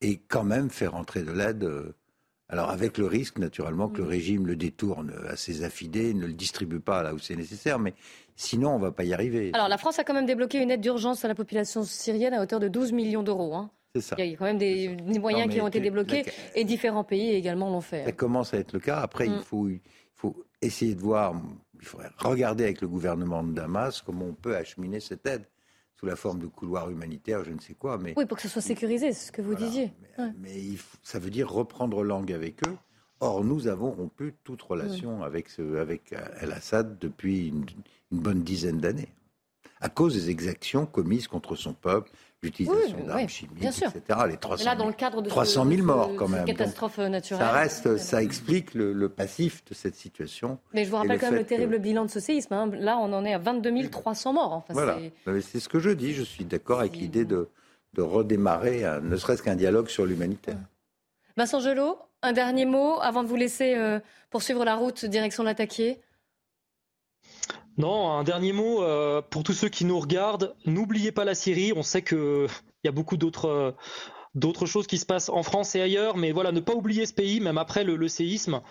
[0.00, 1.94] et quand même faire entrer de l'aide
[2.48, 6.32] Alors avec le risque, naturellement, que le régime le détourne à ses affidés, ne le
[6.32, 7.94] distribue pas là où c'est nécessaire, mais
[8.38, 9.50] sinon on ne va pas y arriver.
[9.52, 12.40] Alors la France a quand même débloqué une aide d'urgence à la population syrienne à
[12.42, 13.54] hauteur de 12 millions d'euros.
[13.54, 13.70] Hein.
[13.94, 14.16] C'est ça.
[14.18, 16.64] Il y a quand même des, des moyens Non, qui ont été débloqués la- et
[16.64, 18.04] différents pays également l'ont fait.
[18.04, 19.00] Ça commence à être le cas.
[19.00, 19.40] Après, il, Mm.
[19.42, 19.80] faut, il
[20.14, 21.34] faut essayer de voir,
[21.80, 25.44] il faudrait regarder avec le gouvernement de Damas comment on peut acheminer cette aide
[25.98, 28.48] sous la forme de couloirs humanitaires, je ne sais quoi, mais Oui, pour que ce
[28.48, 29.90] soit sécurisé, c'est ce que vous disiez.
[30.16, 30.30] Ouais.
[30.38, 32.76] mais il faut- ça veut dire reprendre langue avec eux.
[33.20, 37.64] Or, nous avons rompu toute relation avec, ce, avec euh, El-Assad depuis une,
[38.12, 39.12] une bonne dizaine d'années,
[39.80, 42.10] à cause des exactions commises contre son peuple,
[42.42, 44.00] l'utilisation Oui, d'armes oui, chimiques, etc.
[44.28, 46.28] Les 300 Là, dans 000, le cadre de ce- 300 000 de ce- morts quand
[46.28, 46.44] même.
[46.46, 47.42] Donc, catastrophe naturelle.
[47.42, 50.58] ça reste, ça explique le, le passif de cette situation.
[50.72, 52.52] Mais je vous rappelle quand même le que- terrible bilan de ce séisme.
[52.54, 52.70] hein.
[52.74, 54.52] Là, on en est à 22 300 morts.
[54.52, 54.98] Enfin, Voilà,
[55.42, 56.14] c'est- ce que je dis.
[56.14, 57.48] Je suis d'accord avec l'idée de,
[57.94, 60.58] de redémarrer, un- ne serait-ce qu'un dialogue sur l'humanitaire.
[61.36, 64.00] Vincent Gelot, un dernier mot avant de vous laisser euh,
[64.30, 66.00] poursuivre la route direction l'attaquer.
[67.78, 70.56] Non, un dernier mot euh, pour tous ceux qui nous regardent.
[70.66, 71.72] N'oubliez pas la Syrie.
[71.76, 72.48] On sait que
[72.82, 73.72] il y a beaucoup d'autres euh,
[74.34, 77.14] d'autres choses qui se passent en France et ailleurs, mais voilà, ne pas oublier ce
[77.14, 78.62] pays, même après le, séisme.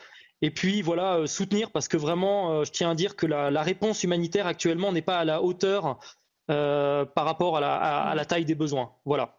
[0.42, 4.04] Et puis voilà, euh, soutenir parce que vraiment, je tiens à dire que la, réponse
[4.04, 6.00] humanitaire actuellement n'est pas à la hauteur
[6.48, 8.92] par rapport à la taille des besoins.
[9.06, 9.38] Voilà.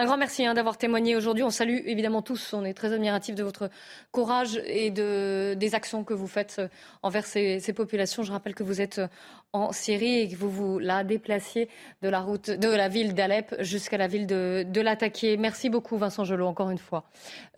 [0.00, 1.42] Un grand merci hein, d'avoir témoigné aujourd'hui.
[1.42, 2.54] On salue évidemment tous.
[2.54, 3.68] On est très admiratifs de votre
[4.12, 6.68] courage et de, des actions que vous faites euh,
[7.02, 8.22] envers ces, ces populations.
[8.22, 9.08] Je rappelle que vous êtes euh,
[9.52, 11.68] en Syrie et que vous vous la déplaciez
[12.02, 15.36] de la route de la ville d'Alep jusqu'à la ville de, de l'Attaquer.
[15.36, 17.02] Merci beaucoup, Vincent Gelot, encore une fois.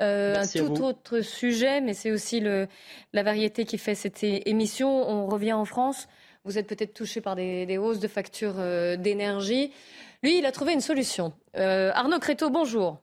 [0.01, 2.69] Euh, un tout autre sujet, mais c'est aussi le,
[3.13, 4.89] la variété qui fait cette émission.
[4.89, 6.09] On revient en France.
[6.45, 9.73] Vous êtes peut-être touché par des, des hausses de factures euh, d'énergie.
[10.23, 11.33] Lui, il a trouvé une solution.
[11.57, 12.99] Euh, Arnaud Créteau, bonjour.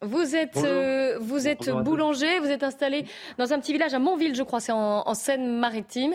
[0.00, 3.06] Vous êtes, euh, vous êtes boulanger, vous êtes installé
[3.38, 6.14] dans un petit village à Montville, je crois, c'est en, en Seine-Maritime.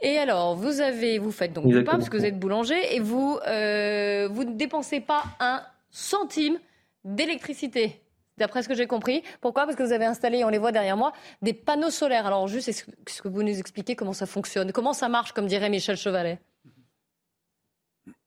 [0.00, 3.00] Et alors, vous avez, vous faites donc du pain parce que vous êtes boulanger et
[3.00, 6.58] vous, euh, vous ne dépensez pas un centime
[7.04, 8.00] d'électricité.
[8.36, 9.22] D'après ce que j'ai compris.
[9.40, 9.64] Pourquoi?
[9.64, 12.26] Parce que vous avez installé, on les voit derrière moi, des panneaux solaires.
[12.26, 14.72] Alors juste, est-ce que vous nous expliquez comment ça fonctionne?
[14.72, 16.38] Comment ça marche, comme dirait Michel Chevalet?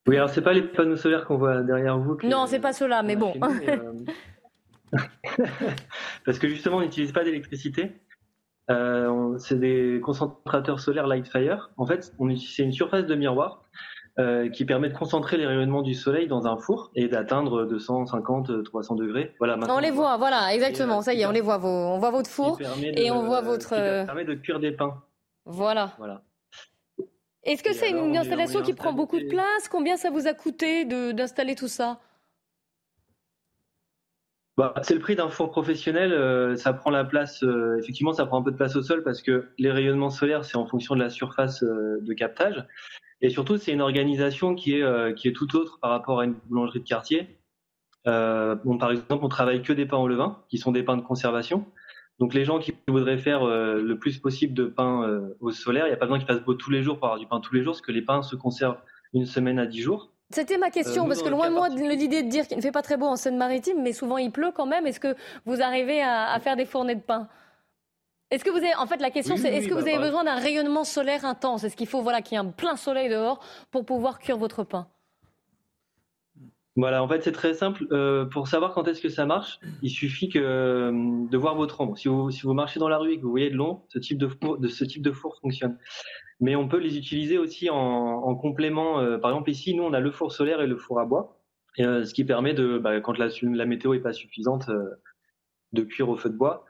[0.08, 2.16] Oui, alors c'est pas les panneaux solaires qu'on voit derrière vous.
[2.16, 3.34] que- Non, c'est pas cela, mais bon.
[3.34, 3.94] chez nous, mais, euh,
[6.26, 7.92] Parce que justement, on n'utilise pas d'électricité.
[8.70, 11.72] Euh, c'est des concentrateurs solaires Lightfire.
[11.78, 13.64] En fait, on utilise- c'est une surface de miroir
[14.20, 18.64] euh, qui permet de concentrer les rayonnements du soleil dans un four et d'atteindre 250,
[18.64, 19.36] 300 degrés.
[19.40, 19.58] Voilà.
[19.58, 21.02] maintenant, On les voit, voilà, exactement.
[21.02, 23.42] Ça y est, on les voit, vos, on voit votre four et de- on voit
[23.42, 23.70] votre.
[23.76, 25.04] qui permet de cuire des pains.
[25.46, 25.92] Voilà.
[25.98, 26.24] Voilà.
[27.48, 29.70] Est-ce que c'est une installation qui prend beaucoup de place?
[29.70, 32.02] Combien ça vous a coûté d'installer tout ça?
[34.58, 36.12] Bah, c'est le prix d'un four professionnel.
[36.12, 39.04] euh, ça prend la place, euh, effectivement, ça prend un peu de place au sol
[39.04, 42.66] parce que les rayonnements solaires, c'est en fonction de la surface euh, de captage.
[43.22, 46.34] Et surtout, c'est une organisation qui est, qui est tout autre par rapport à une
[46.34, 47.40] boulangerie de quartier.
[48.06, 51.02] Bon, par exemple, on travaille que des pains au levain, qui sont des pains de
[51.02, 51.66] conservation.
[52.20, 55.86] Donc, les gens qui voudraient faire euh, le plus possible de pain euh, au solaire,
[55.86, 57.40] il n'y a pas besoin qu'ils fassent beau tous les jours pour avoir du pain
[57.40, 58.80] tous les jours, parce que les pains se conservent
[59.14, 60.12] une semaine à dix jours.
[60.32, 62.62] C'était ma question, Euh, parce que loin de moi de l'idée de dire qu'il ne
[62.62, 64.86] fait pas très beau en Seine-Maritime, mais souvent il pleut quand même.
[64.88, 65.16] Est-ce que
[65.46, 67.30] vous arrivez à, à faire des fournées de pain?
[68.30, 69.88] Est-ce que vous avez, en fait, la question Oui, c'est, oui, est-ce que bah, vous
[69.88, 70.04] avez bah.
[70.04, 71.64] besoin d'un rayonnement solaire intense?
[71.64, 73.40] Est-ce qu'il faut, voilà, qu'il y ait un plein soleil dehors
[73.72, 74.88] pour pouvoir cuire votre pain?
[76.78, 77.88] Voilà, en fait, c'est très simple.
[77.92, 80.92] Euh, pour savoir quand est-ce que ça marche, il suffit que, euh,
[81.28, 81.98] de voir votre ombre.
[81.98, 84.28] Si vous, marchez dans la rue et que vous voyez de l'ombre, ce type de
[84.28, 85.80] four, ce type de four fonctionne.
[86.40, 89.00] Mais on peut les utiliser aussi en, en complément.
[89.00, 91.40] Euh, par exemple, ici, nous, on a le four solaire et le four à bois,
[91.80, 94.70] ce qui permet de, bah, quand la, météo est pas suffisante,
[95.74, 96.66] de cuire au feu de bois.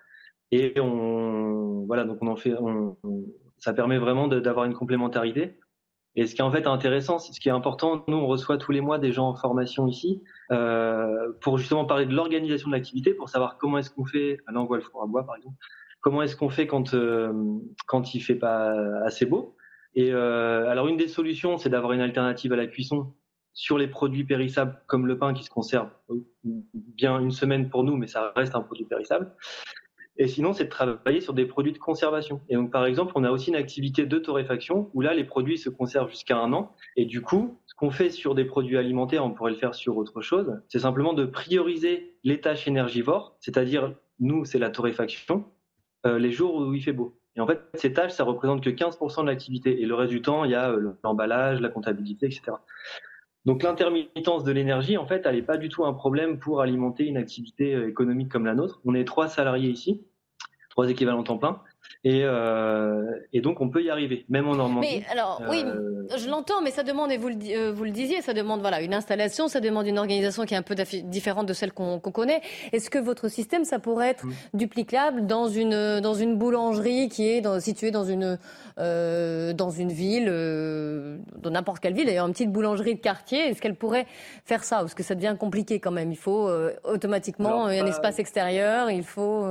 [0.52, 2.54] Et on, voilà, donc on en fait,
[3.58, 5.60] ça permet vraiment d'avoir une complémentarité.
[6.18, 8.72] Et ce qui est en fait intéressant, ce qui est important, nous on reçoit tous
[8.72, 13.14] les mois des gens en formation ici euh, pour justement parler de l'organisation de l'activité,
[13.14, 14.40] pour savoir comment est-ce qu'on fait.
[14.52, 15.56] Là on voit le four à bois par exemple.
[16.02, 17.32] Comment est-ce qu'on fait quand euh,
[17.86, 18.74] quand il fait pas
[19.06, 19.56] assez beau
[19.94, 23.14] Et euh, alors une des solutions, c'est d'avoir une alternative à la cuisson
[23.54, 25.90] sur les produits périssables comme le pain qui se conserve
[26.44, 29.36] bien une semaine pour nous, mais ça reste un produit périssable.
[30.18, 32.42] Et sinon, c'est de travailler sur des produits de conservation.
[32.50, 35.58] Et donc, par exemple, on a aussi une activité de torréfaction où là, les produits
[35.58, 36.74] se conservent jusqu'à un an.
[36.96, 39.98] Et du coup, ce qu'on fait sur des produits alimentaires, on pourrait le faire sur
[39.98, 40.60] autre chose.
[40.70, 45.46] C'est simplement de prioriser les tâches énergivores, c'est-à-dire, nous, c'est la torréfaction,
[46.06, 47.20] euh, les jours où il fait beau.
[47.36, 49.82] Et en fait, ces tâches, ça représente que 15% de l'activité.
[49.82, 52.54] Et le reste du temps, il y a euh, l'emballage, la comptabilité, etc.
[53.48, 57.06] Donc l'intermittence de l'énergie, en fait, elle n'est pas du tout un problème pour alimenter
[57.06, 58.82] une activité euh, économique comme la nôtre.
[58.84, 60.06] On est trois salariés ici.
[60.70, 61.62] trois équivalents temps plein.
[62.04, 65.00] Et, euh, et, donc on peut y arriver, même en Normandie.
[65.00, 67.90] Mais alors oui, euh, je l'entends, mais ça demande, et vous le, euh, vous le
[67.90, 71.48] disiez, ça demande voilà une installation, ça demande une organisation qui est un peu différente
[71.48, 72.42] de celle qu'on connaît.
[72.72, 77.42] Est-ce que votre système, ça pourrait être duplicable dans une dans une boulangerie qui est
[77.42, 78.38] dans, située dans une
[78.78, 83.50] euh, dans une ville, euh, dans n'importe quelle ville, d'ailleurs une petite boulangerie de quartier
[83.50, 84.06] Est-ce qu'elle pourrait
[84.46, 86.12] faire ça Ou est-ce que ça devient compliqué quand même?
[86.12, 86.48] Il faut
[86.84, 89.46] automatiquement un espace extérieur, il faut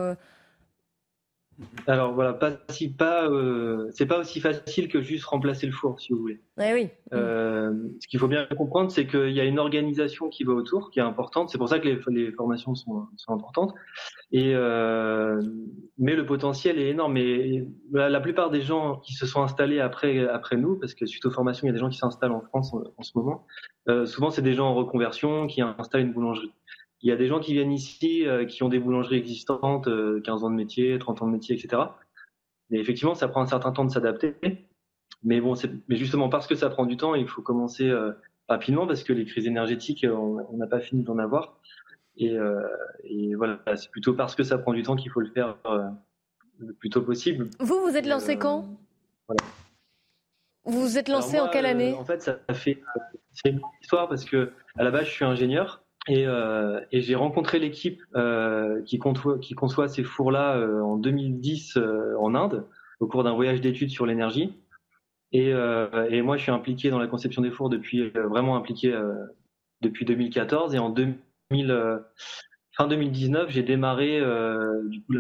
[1.86, 5.98] alors voilà, pas si pas, euh, c'est pas aussi facile que juste remplacer le four,
[6.00, 6.40] si vous voulez.
[6.60, 6.90] Eh oui.
[7.14, 10.90] Euh, ce qu'il faut bien comprendre, c'est qu'il y a une organisation qui va autour,
[10.90, 11.48] qui est importante.
[11.48, 13.72] C'est pour ça que les, les formations sont, sont, importantes.
[14.32, 15.40] Et euh,
[15.98, 17.16] mais le potentiel est énorme.
[17.16, 21.06] Et la, la, plupart des gens qui se sont installés après après nous, parce que
[21.06, 23.12] suite aux formations, il y a des gens qui s'installent en France en, en ce
[23.14, 23.46] moment.
[24.04, 26.52] Souvent, c'est des gens en reconversion qui installent une boulangerie.
[27.02, 29.88] Il y a des gens qui viennent ici, euh, qui ont des boulangeries existantes, 15
[29.88, 31.82] euh, ans de métier, 30 ans de métier, etc.
[32.70, 34.34] Mais effectivement, ça prend un certain temps de s'adapter.
[35.22, 35.54] Mais bon,
[35.88, 38.12] mais justement parce que ça prend du temps, il faut commencer euh,
[38.48, 41.58] rapidement parce que les crises énergétiques, on n'a pas fini d'en avoir.
[42.18, 42.34] Et,
[43.04, 45.56] et voilà, c'est plutôt parce que ça prend du temps qu'il faut le faire
[46.58, 47.50] le plus tôt possible.
[47.60, 48.64] Vous, vous êtes lancé quand?
[49.26, 49.42] voilà.
[50.64, 51.92] Vous vous êtes lancé en quelle année?
[51.94, 52.82] En fait, ça fait
[53.32, 57.14] c'est une histoire parce que à la base, je suis ingénieur et, euh, et j'ai
[57.16, 62.64] rencontré l'équipe euh, qui, conçoit ces fours-là euh, en 2010 euh, en Inde,
[63.00, 64.54] au cours d'un voyage d'études sur l'énergie.
[65.32, 65.52] Et,
[66.22, 68.96] moi, je suis impliqué dans la conception des fours depuis vraiment impliqué
[69.82, 70.74] depuis 2014.
[70.74, 72.00] Et en 2000,
[72.72, 74.18] fin 2019, j'ai démarré
[74.86, 75.12] du coup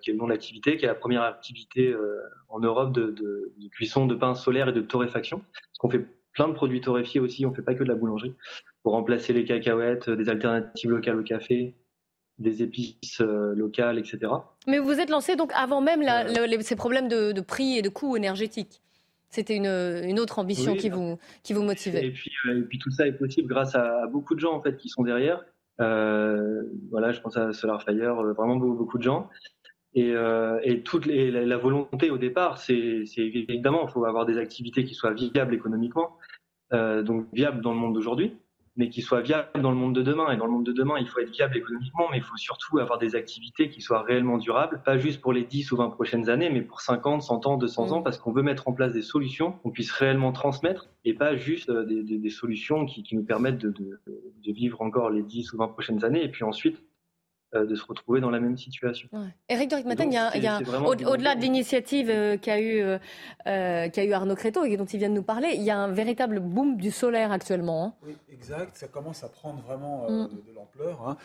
[0.00, 1.92] qui est de l'activité, qui est la première activité
[2.48, 5.38] en Europe de, cuisson de pain solaire et de torréfaction.
[5.38, 8.36] Parce qu'on fait plein de produits torréfiés aussi, on fait pas que de la boulangerie
[8.86, 11.74] pour remplacer les cacahuètes, des alternatives locales au café,
[12.38, 14.32] des épices euh, locales, etc.
[14.68, 16.04] Mais vous vous êtes lancé donc avant même
[16.60, 18.80] ces problèmes de, prix et de coûts énergétiques.
[19.28, 22.06] C'était une, autre ambition qui, vous, qui vous motivait.
[22.06, 24.62] Et puis, euh, et puis tout ça est possible grâce à, beaucoup de gens en
[24.62, 25.44] fait qui sont derrière.
[25.80, 26.62] Euh,
[26.92, 29.28] voilà, je pense à SolarFire, vraiment beaucoup, beaucoup de gens.
[29.94, 30.14] Et,
[30.62, 34.94] et toute la, la, volonté au départ, c'est évidemment, il faut avoir des activités qui
[34.94, 36.18] soient viables économiquement,
[36.70, 38.36] donc viables dans le monde d'aujourd'hui,
[38.76, 40.30] mais qui soit viable dans le monde de demain.
[40.32, 42.78] Et dans le monde de demain, il faut être viable économiquement, mais il faut surtout
[42.78, 46.28] avoir des activités qui soient réellement durables, pas juste pour les 10 ou 20 prochaines
[46.28, 48.04] années, mais pour 50, 100 ans, 200 ans, mm.
[48.04, 51.70] parce qu'on veut mettre en place des solutions qu'on puisse réellement transmettre et pas juste
[51.70, 55.22] euh, des, des, des solutions qui, qui, nous permettent de, de, de, vivre encore les
[55.22, 56.82] 10 ou 20 prochaines années et puis ensuite
[57.54, 59.08] de se retrouver dans la même situation.
[59.12, 59.28] Ouais.
[59.48, 62.98] Eric il y a, au-delà de l'initiative euh, qu'a eu, euh,
[63.88, 65.88] qu'a eu Arnaud Créteau et dont il vient de nous parler, il y a un
[65.88, 67.84] véritable boom du solaire actuellement.
[67.84, 67.94] Hein.
[68.06, 68.76] Oui, exact.
[68.76, 70.28] Ça commence à prendre vraiment mm.
[70.28, 71.08] de, l'ampleur.
[71.08, 71.16] Hein.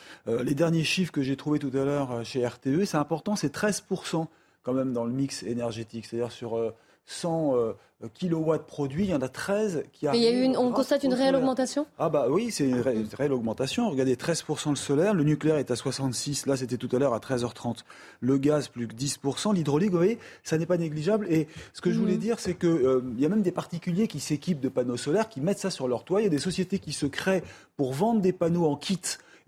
[0.44, 4.28] les derniers chiffres que j'ai trouvés tout à l'heure chez RTE, c'est important, c'est 13%
[4.64, 6.06] quand même dans le mix énergétique.
[6.06, 6.74] C'est-à-dire sur
[7.06, 7.74] 100 euh,
[8.14, 10.22] kilowatts produits, il y en a 13 qui arrivent.
[10.22, 11.86] Mais il y a une, on constate une réelle augmentation?
[12.00, 13.90] Ah bah oui, c'est une, réelle augmentation.
[13.90, 17.20] Regardez, 13% le solaire, le nucléaire est à 66, là c'était tout à l'heure à
[17.20, 17.80] 13h30.
[18.20, 21.28] Le gaz plus que 10%, l'hydraulique, vous voyez, ça n'est pas négligeable.
[21.30, 22.20] Et ce que je voulais mhm.
[22.20, 25.42] dire, c'est qu'il euh, y a même des particuliers qui s'équipent de panneaux solaires, qui
[25.42, 26.22] mettent ça sur leur toit.
[26.22, 27.44] Il y a des sociétés qui se créent
[27.78, 29.02] pour vendre des panneaux en kit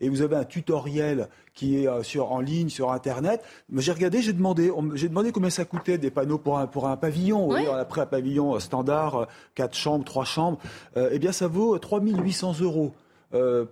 [0.03, 3.41] et vous avez un tutoriel qui est euh, sur, en ligne sur Internet.
[3.77, 6.97] J'ai regardé, j'ai demandé, j'ai demandé combien ça coûtait des panneaux pour un, pour un
[6.97, 7.51] pavillon.
[7.73, 10.59] après un pavillon euh, standard, 4 euh, chambres, 3 chambres.
[10.97, 12.93] eh bien, ça vaut 3800 euros.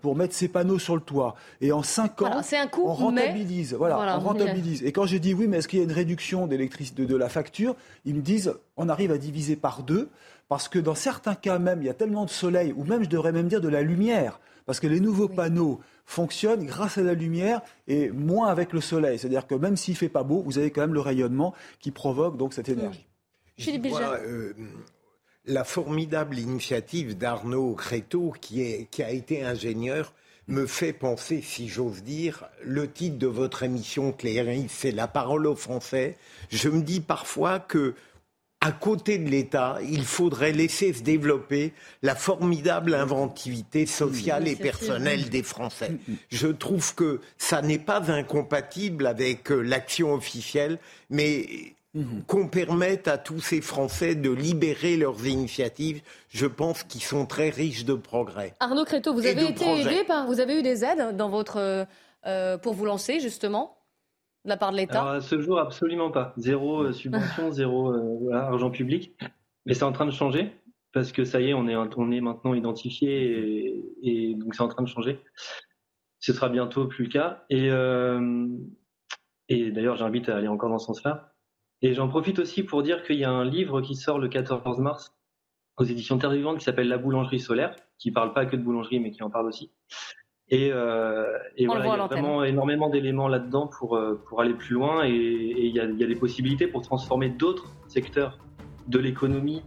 [0.02, 1.36] pour mettre ces panneaux sur le toit.
[1.60, 3.74] Et en 5 ans, un coût, on rentabilise.
[3.74, 4.84] Voilà, on rentabilise.
[4.84, 7.76] Et quand j'ai dit oui, mais est-ce qu'il y a une réduction de, la facture
[8.06, 10.10] Ils me disent on arrive à diviser par deux
[10.48, 13.10] parce que dans certains cas même, il y a tellement de soleil, ou même je
[13.10, 15.80] devrais même dire de la lumière, parce que les nouveaux panneaux
[16.12, 19.18] fonctionne grâce à la lumière et moins avec le soleil.
[19.18, 22.38] C'est-à-dire que même s'il fait pas beau, vous avez quand même le rayonnement qui provoque
[22.38, 23.08] donc cette énergie.
[23.68, 24.54] Euh,
[25.46, 30.14] la formidable initiative d'Arnaud Créteau, qui, est, qui a été ingénieur,
[30.48, 35.48] me fait penser, si j'ose dire, le titre de votre émission, Cléry, c'est La parole
[35.48, 36.18] aux Français.
[36.50, 37.96] Je me dis parfois que
[38.62, 45.30] à côté de l'État, il faudrait laisser se développer la formidable inventivité sociale et personnelle
[45.30, 45.98] des Français.
[46.30, 50.78] Je trouve que ça n'est pas incompatible avec euh, l'action officielle,
[51.10, 51.74] mais
[52.28, 57.50] qu'on permette à tous ces Français de libérer leurs initiatives, je pense qu'ils sont très
[57.50, 58.54] riches de progrès.
[58.60, 61.86] Arnaud Créteau, vous avez été aidé par, vous avez eu des aides dans votre,
[62.28, 63.76] euh, pour vous lancer justement?
[64.46, 66.34] De la part de l'État À ce jour, absolument pas.
[66.38, 69.16] Zéro euh, subvention, zéro euh, argent public.
[69.66, 70.52] Mais c'est en train de changer
[70.94, 74.68] parce que ça y est, on est, on est maintenant identifié et, donc c'est en
[74.68, 75.20] train de changer.
[76.20, 77.46] Ce sera bientôt plus le cas.
[77.50, 78.48] Et, euh,
[79.48, 81.34] Et d'ailleurs, j'invite à aller encore dans ce sens-là.
[81.82, 84.80] Et j'en profite aussi pour dire qu'il y a un livre qui sort le 14
[84.80, 85.16] mars
[85.78, 89.00] aux éditions Terre Vivante qui s'appelle La boulangerie solaire, qui parle pas que de boulangerie,
[89.00, 89.72] mais qui en parle aussi.
[90.54, 94.54] Et, euh, et voilà, il y a vraiment énormément d'éléments là-dedans pour, euh, pour aller
[94.54, 95.06] plus loin.
[95.06, 98.38] Et, et il, y a, il y a des possibilités pour transformer d'autres secteurs
[98.88, 99.64] de l'économie,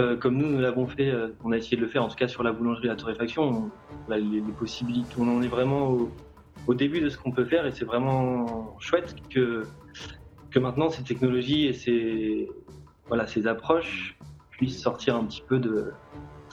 [0.00, 1.14] euh, comme nous, nous l'avons fait.
[1.44, 3.42] on a essayé de le faire, en tout cas sur la boulangerie et la torréfaction.
[3.44, 3.70] On,
[4.10, 6.10] là, les, les possibilités, on en est vraiment au,
[6.66, 7.64] au début de ce qu'on peut faire.
[7.64, 9.62] Et c'est vraiment chouette que,
[10.50, 12.48] que maintenant ces technologies et ces,
[13.06, 14.18] voilà, ces approches
[14.50, 15.92] puissent sortir un petit peu de,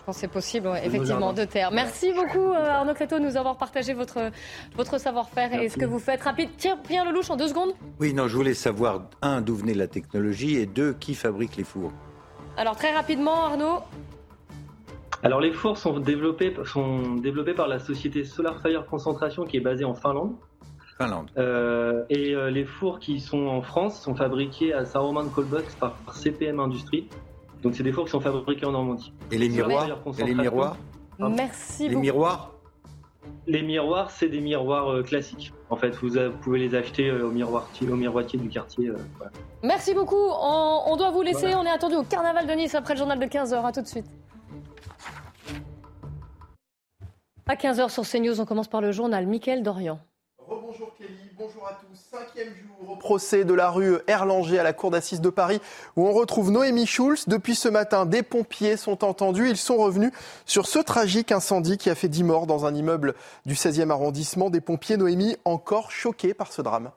[0.04, 1.72] Je pense que c'est possible, ouais, effectivement, de terre.
[1.72, 4.32] Merci beaucoup euh, Arnaud Créteau de nous avoir partagé votre,
[4.76, 6.22] votre savoir-faire et ce que vous faites.
[6.24, 7.72] Rapide, tiens, Pierre Lelouch en deux secondes.
[8.02, 11.64] Oui, non, je voulais savoir, un, d'où venait la technologie, et deux, qui fabrique les
[11.64, 11.94] fours?
[12.58, 13.80] Alors très rapidement, Arnaud.
[15.24, 19.62] Alors les fours sont développés, sont développés par la société Solar Fire Concentration qui est
[19.62, 20.36] basée en Finlande.
[20.98, 21.30] Finlande.
[21.38, 25.76] Euh, et euh, les fours qui sont en France sont fabriqués à Saint-Romain de Colbox
[25.76, 27.08] par, par CPM Industries.
[27.64, 29.14] Donc c'est des fours qui sont fabriqués en Normandie.
[29.32, 29.88] Et les miroirs
[30.20, 30.78] Et les miroirs
[31.20, 32.02] Merci Les beaucoup.
[32.02, 32.52] miroirs
[33.48, 35.54] Les miroirs, c'est des miroirs euh, classiques.
[35.70, 38.90] En fait, vous, vous pouvez les acheter euh, au, miroirtier, au miroitier du quartier.
[38.90, 39.32] euh, voilà.
[39.64, 40.16] Merci beaucoup.
[40.18, 41.48] On, on doit vous laisser.
[41.48, 41.60] Voilà.
[41.62, 43.66] On est attendu au Carnaval de Nice après le journal de 15h.
[43.66, 44.06] À tout de suite.
[47.48, 50.00] À 15h sur CNews, on commence par le journal Mickaël Dorian.
[50.74, 52.00] Rebonjour Kelly, bonjour à tous.
[52.10, 55.62] Cinquième jour au procès de la rue Erlanger à la cour d'assises de Paris
[55.96, 57.26] où on retrouve Noémie Schulz.
[57.28, 59.48] Depuis ce matin, des pompiers sont entendus.
[59.48, 60.12] Ils sont revenus
[60.46, 63.14] sur ce tragique incendie qui a fait 10 morts dans un immeuble
[63.46, 64.50] du 16e arrondissement.
[64.50, 66.92] Des pompiers, Noémie, encore choqués par ce drame.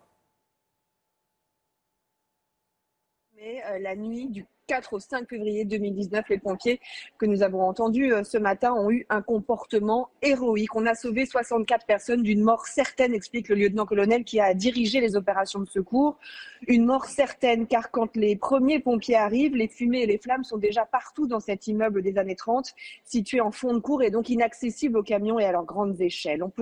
[3.35, 6.81] Mais euh, la nuit du 4 au 5 février 2019, les pompiers
[7.19, 10.75] que nous avons entendus euh, ce matin ont eu un comportement héroïque.
[10.75, 15.17] On a sauvé 64 personnes d'une mort certaine, explique le lieutenant-colonel qui a dirigé les
[15.17, 16.19] opérations de secours.
[16.67, 20.57] Une mort certaine, car quand les premiers pompiers arrivent, les fumées et les flammes sont
[20.57, 24.29] déjà partout dans cet immeuble des années 30, situé en fond de cour et donc
[24.31, 26.43] inaccessible aux camions et à leurs grandes échelles.
[26.43, 26.53] On,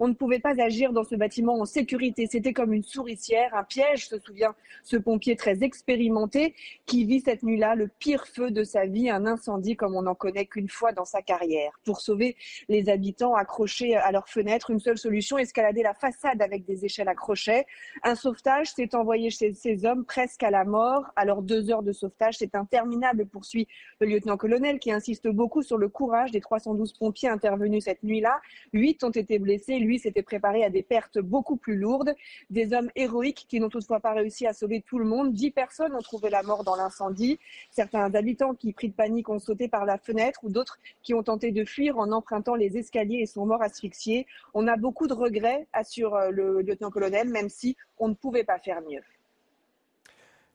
[0.00, 2.26] on ne pouvait pas agir dans ce bâtiment en sécurité.
[2.30, 6.54] C'était comme une souricière, un piège, se souvient ce pompier très expérimenté
[6.86, 10.14] qui vit cette nuit-là le pire feu de sa vie, un incendie comme on n'en
[10.14, 11.72] connaît qu'une fois dans sa carrière.
[11.84, 12.36] Pour sauver
[12.68, 17.08] les habitants accrochés à leurs fenêtres, une seule solution, escalader la façade avec des échelles
[17.08, 17.66] à crochets.
[18.02, 21.04] Un sauvetage s'est envoyé chez ces hommes presque à la mort.
[21.16, 23.68] Alors deux heures de sauvetage, c'est interminable, poursuit
[24.00, 28.40] le lieutenant-colonel qui insiste beaucoup sur le courage des 312 pompiers intervenus cette nuit-là.
[28.72, 32.14] Huit ont été blessés, lui s'était préparé à des pertes beaucoup plus lourdes.
[32.50, 35.32] Des hommes héroïques qui n'ont toutefois pas réussi à sauver tout le monde.
[35.32, 37.23] Dix personnes ont trouvé la mort dans l'incendie.
[37.70, 41.22] Certains habitants qui, pris de panique, ont sauté par la fenêtre ou d'autres qui ont
[41.22, 44.26] tenté de fuir en empruntant les escaliers et sont morts asphyxiés.
[44.54, 48.58] On a beaucoup de regrets, assure euh, le lieutenant-colonel, même si on ne pouvait pas
[48.58, 49.02] faire mieux.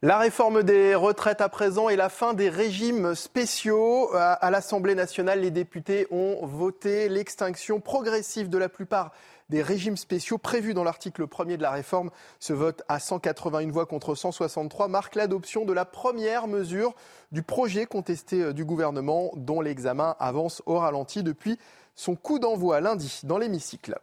[0.01, 4.15] La réforme des retraites à présent et la fin des régimes spéciaux.
[4.15, 9.11] À à l'Assemblée nationale, les députés ont voté l'extinction progressive de la plupart
[9.49, 12.09] des régimes spéciaux prévus dans l'article 1er de la réforme.
[12.39, 16.93] Ce vote à 181 voix contre 163 marque l'adoption de la première mesure
[17.31, 21.57] du projet contesté euh, du gouvernement dont l'examen avance au ralenti depuis
[21.95, 23.99] son coup d'envoi lundi dans l'hémicycle.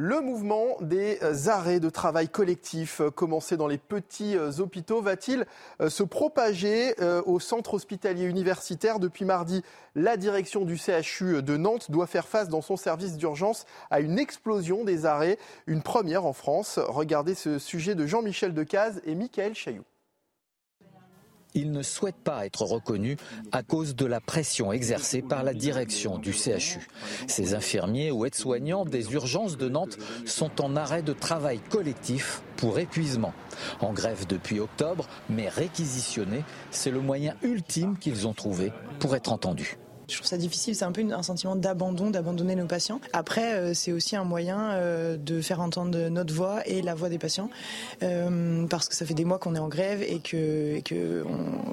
[0.00, 5.02] Le mouvement des euh, arrêts de travail collectifs euh, commencé dans les petits euh, hôpitaux
[5.02, 5.44] va-t-il
[5.88, 6.94] se propager
[7.26, 9.62] au centre hospitalier universitaire Depuis mardi,
[9.96, 14.20] la direction du CHU de Nantes doit faire face dans son service d'urgence à une
[14.20, 16.78] explosion des arrêts, une première en France.
[16.78, 19.84] Regardez ce sujet de Jean-Michel Decaze et Michael Chailloux.
[21.60, 23.16] Il ne souhaite pas être reconnu
[23.50, 26.86] à cause de la pression exercée par la direction du CHU.
[27.26, 32.78] Ces infirmiers ou aides-soignants des urgences de Nantes sont en arrêt de travail collectif pour
[32.78, 33.34] épuisement.
[33.80, 39.32] En grève depuis octobre, mais réquisitionnés, c'est le moyen ultime qu'ils ont trouvé pour être
[39.32, 39.78] entendus.
[40.08, 43.00] Je trouve ça difficile, c'est un peu un sentiment d'abandon, d'abandonner nos patients.
[43.12, 47.10] Après, euh, c'est aussi un moyen euh, de faire entendre notre voix et la voix
[47.10, 47.50] des patients,
[48.02, 51.24] euh, parce que ça fait des mois qu'on est en grève et que qu'il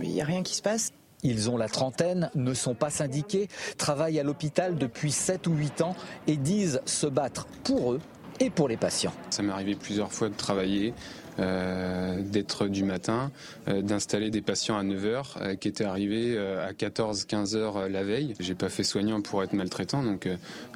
[0.01, 0.91] n'y a rien qui se passe.
[1.23, 5.81] Ils ont la trentaine, ne sont pas syndiqués, travaillent à l'hôpital depuis 7 ou 8
[5.81, 5.95] ans
[6.27, 8.01] et disent se battre pour eux
[8.41, 9.13] et pour les patients.
[9.29, 10.93] Ça m'est arrivé plusieurs fois de travailler
[11.37, 13.31] d'être du matin,
[13.67, 18.33] d'installer des patients à 9h qui étaient arrivés à 14-15 heures la veille.
[18.39, 20.27] J'ai pas fait soignant pour être maltraitant, donc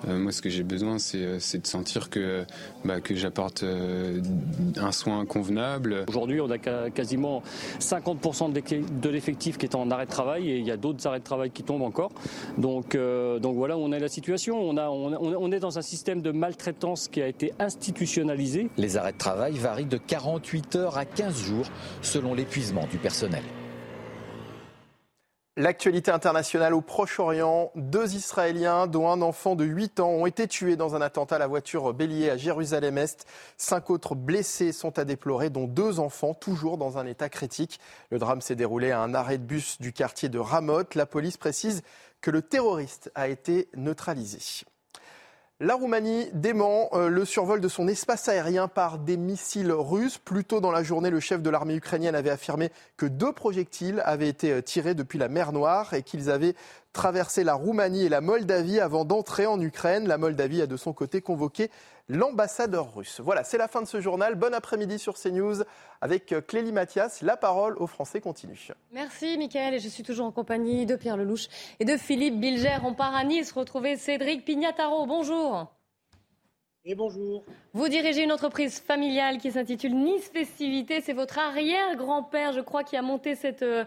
[0.07, 2.45] moi ce que j'ai besoin c'est de sentir que,
[2.84, 6.05] bah, que j'apporte un soin convenable.
[6.07, 6.57] Aujourd'hui on a
[6.89, 7.41] quasiment
[7.80, 11.20] 50% de l'effectif qui est en arrêt de travail et il y a d'autres arrêts
[11.20, 12.12] de travail qui tombent encore.
[12.57, 14.60] Donc, donc voilà où on est la situation.
[14.62, 18.70] On, a, on, on est dans un système de maltraitance qui a été institutionnalisé.
[18.78, 21.66] Les arrêts de travail varient de 48 heures à 15 jours
[22.02, 23.43] selon l'épuisement du personnel.
[25.60, 30.78] L'actualité internationale au Proche-Orient, deux Israéliens, dont un enfant de 8 ans, ont été tués
[30.78, 33.26] dans un attentat à la voiture bélier à Jérusalem-Est.
[33.58, 37.82] Cinq autres blessés sont à déplorer, dont deux enfants, toujours dans un état critique.
[38.10, 40.95] Le drame s'est déroulé à un arrêt de bus du quartier de Ramoth.
[40.95, 41.82] La police précise
[42.22, 44.64] que le terroriste a été neutralisé.
[45.62, 50.18] La Roumanie dément euh, le survol de son espace aérien par des missiles russes.
[50.18, 54.01] Plus tôt dans la journée, le chef de l'armée ukrainienne avait affirmé que deux projectiles
[54.05, 56.55] avaient été euh, tirés depuis la mer Noire et qu'ils avaient
[56.94, 60.08] traversé la Roumanie et la Moldavie avant d'entrer en Ukraine.
[60.08, 61.70] La Moldavie a de son côté convoqué
[62.08, 63.22] l'ambassadeur russe.
[63.24, 64.36] Voilà, c'est la fin de ce journal.
[64.36, 65.64] Bon après-midi sur CNews
[66.02, 67.22] avec euh, Clélie Mathias.
[67.22, 68.70] La parole aux Français continue.
[68.92, 71.48] Merci Mickaël et je suis toujours en compagnie de Pierre Lelouch
[71.80, 72.78] et de Philippe Bilger.
[72.84, 75.06] On part à Nice retrouver Cédric Pignataro.
[75.06, 75.68] Bonjour.
[76.86, 77.44] Et bonjour.
[77.74, 81.02] Vous dirigez une entreprise familiale qui s'intitule Nice Festivité.
[81.02, 83.84] C'est votre arrière-grand-père, je crois, qui a monté cette, euh,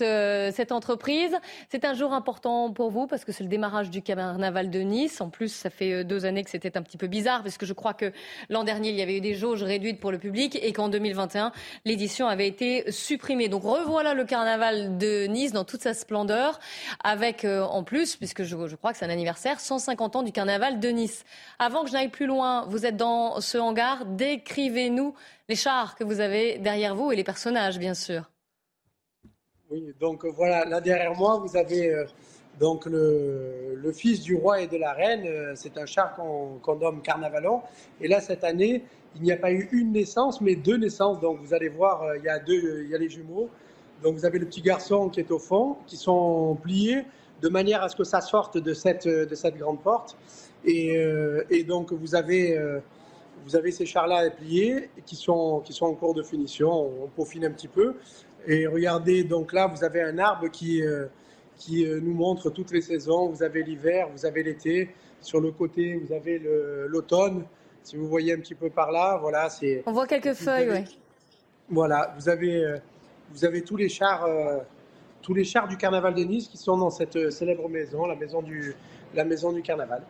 [0.00, 1.36] euh, cette entreprise.
[1.70, 5.20] C'est un jour important pour vous parce que c'est le démarrage du carnaval de Nice.
[5.20, 7.66] En plus, ça fait euh, deux années que c'était un petit peu bizarre parce que
[7.66, 8.12] je crois que
[8.48, 11.50] l'an dernier, il y avait eu des jauges réduites pour le public et qu'en 2021,
[11.84, 13.48] l'édition avait été supprimée.
[13.48, 16.60] Donc revoilà le carnaval de Nice dans toute sa splendeur
[17.02, 20.78] avec, en plus, puisque je, je crois que c'est un anniversaire, 150 ans du carnaval
[20.78, 21.24] de Nice.
[21.58, 24.04] Avant que je n'aille plus loin, vous êtes dans ce hangar.
[24.04, 25.14] Décrivez-nous
[25.48, 28.30] les chars que vous avez derrière vous et les personnages, bien sûr.
[29.70, 32.04] Oui, donc voilà, là derrière moi, vous avez euh,
[32.60, 35.24] donc le, fils du roi et de la reine.
[35.26, 37.62] Euh, c'est un char qu'on nomme Carnavalon.
[38.00, 38.84] Et là, cette année,
[39.16, 41.20] il n'y a pas eu une naissance, mais deux naissances.
[41.20, 43.48] Donc vous allez voir, euh, il y a deux, il y a les jumeaux.
[44.02, 47.04] Donc vous avez le petit garçon qui est au fond, qui sont pliés
[47.40, 50.16] de manière à ce que ça sorte de cette grande porte.
[50.66, 52.80] Euh, et, donc, vous avez, euh,
[53.44, 56.70] vous avez ces chars-là pliés qui sont, qui sont en cours de finition.
[56.70, 57.94] On, peaufine un petit peu.
[58.46, 61.06] Et regardez, donc là, vous avez un arbre qui, euh,
[61.56, 63.28] qui nous montre toutes les saisons.
[63.28, 64.90] Vous avez l'hiver, vous avez l'été.
[65.20, 66.40] Sur le côté, vous avez
[66.86, 67.44] l'automne.
[67.82, 69.82] Si vous voyez un petit peu par là, voilà, c'est.
[69.86, 70.98] On voit quelques feuilles, oui.
[71.70, 72.78] Voilà, vous avez,
[73.32, 74.26] vous avez tous les chars,
[75.20, 78.42] tous les chars du carnaval de Nice qui sont dans cette célèbre maison, la maison
[78.42, 78.74] du,
[79.12, 80.02] la maison du carnaval.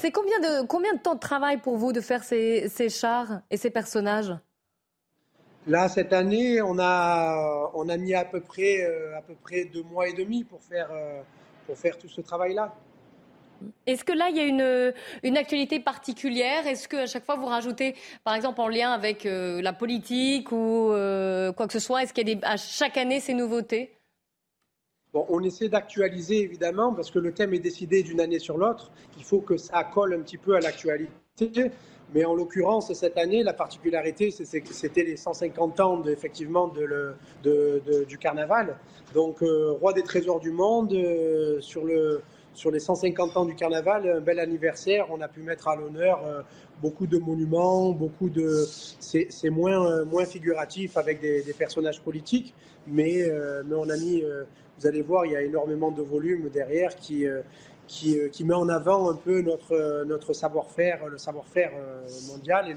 [0.00, 3.40] C'est combien de, combien de temps de travail pour vous de faire ces, ces chars
[3.50, 4.34] et ces personnages?
[5.66, 9.64] Là, cette année, on a, on a mis à peu, près, euh, à peu près
[9.64, 11.20] deux mois et demi pour faire, euh,
[11.66, 12.74] pour faire tout ce travail-là.
[13.86, 14.94] Est-ce que là, il y a une,
[15.24, 16.66] une actualité particulière?
[16.66, 20.88] Est-ce qu'à chaque fois, vous rajoutez, par exemple, en lien avec euh, la politique ou
[21.56, 23.97] quoi que ce soit Est-ce qu'il y a des, à chaque année ces nouveautés?
[25.28, 28.90] On essaie d'actualiser évidemment parce que le thème est décidé d'une année sur l'autre.
[29.16, 31.70] Il faut que ça colle un petit peu à l'actualité.
[32.14, 36.72] Mais en l'occurrence, cette année, la particularité, c'était les 150 ans effectivement
[37.42, 38.76] du carnaval.
[39.14, 44.20] Donc, euh, roi des trésors du monde, euh, sur les 150 ans du carnaval, un
[44.20, 45.06] bel anniversaire.
[45.10, 46.40] On a pu mettre à l'honneur euh,
[46.80, 48.64] beaucoup de monuments, beaucoup de.
[49.00, 52.54] C'est moins, moins figuratif avec des, personnages politiques,
[52.86, 53.30] mais,
[53.66, 54.22] mais on a mis
[54.78, 57.42] vous allez voir, il y a énormément de volume derrière qui, euh,
[58.06, 61.72] euh, qui met en avant un peu notre, euh, notre savoir-faire, le savoir-faire
[62.28, 62.76] mondial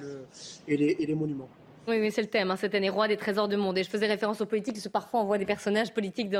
[0.68, 1.50] et, les, et les monuments.
[1.88, 3.78] Oui, mais c'est le thème, hein, cette année roi des trésors du monde.
[3.78, 6.32] Et je faisais référence aux politiques, parce que parfois on voit des personnages politiques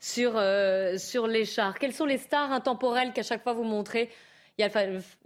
[0.00, 0.40] sur,
[0.96, 1.76] sur les chars.
[1.78, 4.10] Quelles sont les stars intemporelles qu'à chaque fois vous montrez?
[4.58, 4.70] Il y a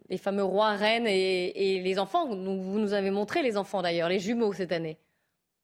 [0.09, 2.27] les fameux rois, reines et, et les enfants.
[2.27, 4.97] Vous nous avez montré les enfants d'ailleurs, les jumeaux cette année.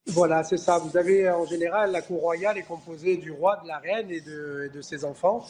[0.09, 0.79] Voilà, c'est ça.
[0.79, 4.21] Vous avez en général la cour royale est composée du roi, de la reine et
[4.21, 5.45] de, ses enfants.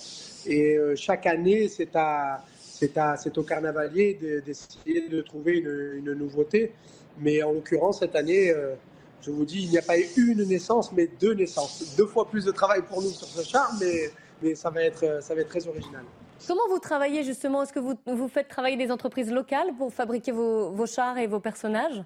[0.46, 6.72] Et euh, chaque année, c'est à, c'est au carnavalier d'essayer de, trouver une, nouveauté.
[7.18, 8.74] Mais en l'occurrence, cette année, euh,
[9.20, 11.94] je vous dis, il n'y a pas une naissance, mais deux naissances.
[11.96, 14.10] Deux fois plus de travail pour nous sur ce char, mais,
[14.42, 16.04] mais ça, va être, ça va être très original.
[16.46, 17.62] Comment vous travaillez justement?
[17.62, 21.40] Est-ce que vous, vous faites travailler des entreprises locales pour fabriquer vos chars et vos
[21.40, 22.02] personnages?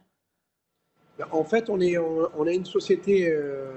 [1.32, 3.70] En fait, on, est, on, a une société, euh,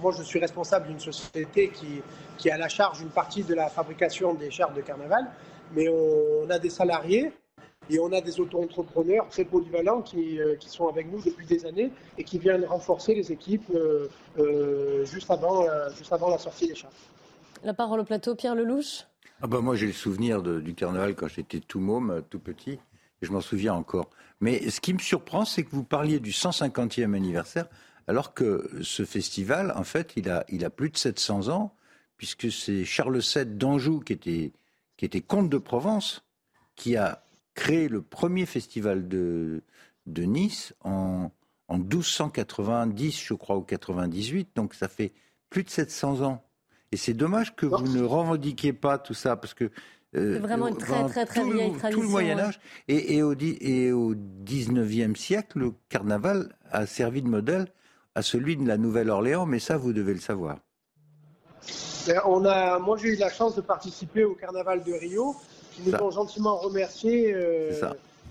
[0.00, 2.02] moi je suis responsable d'une société qui,
[2.36, 5.30] qui a la charge d'une partie de la fabrication des chars de carnaval,
[5.74, 7.32] mais on, a des salariés
[7.90, 11.90] Et on a des auto-entrepreneurs très polyvalents qui, qui, sont avec nous depuis des années
[12.18, 13.70] et qui viennent renforcer les équipes
[15.04, 15.66] juste, avant,
[15.96, 16.90] juste avant la sortie des chars.
[17.62, 19.06] La parole au plateau, Pierre Lelouch.
[19.42, 22.89] Ah bah moi j'ai le souvenir du carnaval quand j'étais tout môme, tout petit, et
[23.22, 24.10] je m'en souviens encore.
[24.40, 27.66] Mais ce qui me surprend, c'est que vous parliez du 150e anniversaire,
[28.06, 31.74] alors que ce festival, en fait, il a, il a plus de 700 ans,
[32.16, 34.52] puisque c'est Charles VII d'Anjou, qui était,
[34.96, 36.24] qui était comte de Provence,
[36.76, 37.22] qui a
[37.54, 39.62] créé le premier festival de,
[40.06, 41.30] de Nice en,
[41.68, 44.50] en 1290, je crois, ou 98.
[44.56, 45.12] Donc ça fait
[45.50, 46.44] plus de 700 ans.
[46.92, 49.70] Et c'est dommage que vous ne revendiquiez pas tout ça, parce que
[50.16, 51.90] euh, c'est vraiment une très très très vieille tradition.
[51.90, 52.58] Tout le Moyen Âge
[52.88, 57.66] et, et, au, et au 19e siècle, le carnaval a servi de modèle
[58.14, 60.58] à celui de la Nouvelle-Orléans, mais ça, vous devez le savoir.
[62.06, 65.36] Ben, on a, moi, j'ai eu la chance de participer au carnaval de Rio,
[65.72, 67.70] qui nous ont gentiment remerciés euh,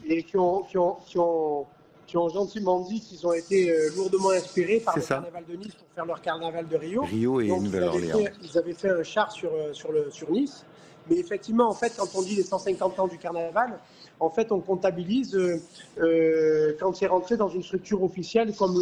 [0.06, 1.66] et qui ont, qui ont, qui ont,
[2.08, 5.76] qui ont gentiment dit qu'ils ont été euh, lourdement inspirés par le carnaval de Nice
[5.76, 7.04] pour faire leur carnaval de Rio.
[7.04, 8.20] Rio et Nouvelle-Orléans.
[8.44, 10.66] Ils, avaient fait un char sur, sur, le, sur Nice.
[11.10, 13.80] Mais effectivement, en fait, quand on dit les 150 ans du carnaval,
[14.20, 15.62] en fait, on comptabilise euh,
[16.00, 18.78] euh, quand c'est rentré dans une structure officielle, comme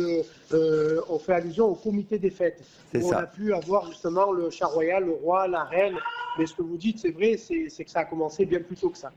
[0.54, 2.64] euh, on fait allusion au comité des fêtes.
[2.96, 5.96] Où on a pu avoir justement le char royal, le roi, la reine.
[6.40, 8.90] Mais ce que vous dites, c'est vrai, c'est que ça a commencé bien plus tôt
[8.90, 9.12] que ça.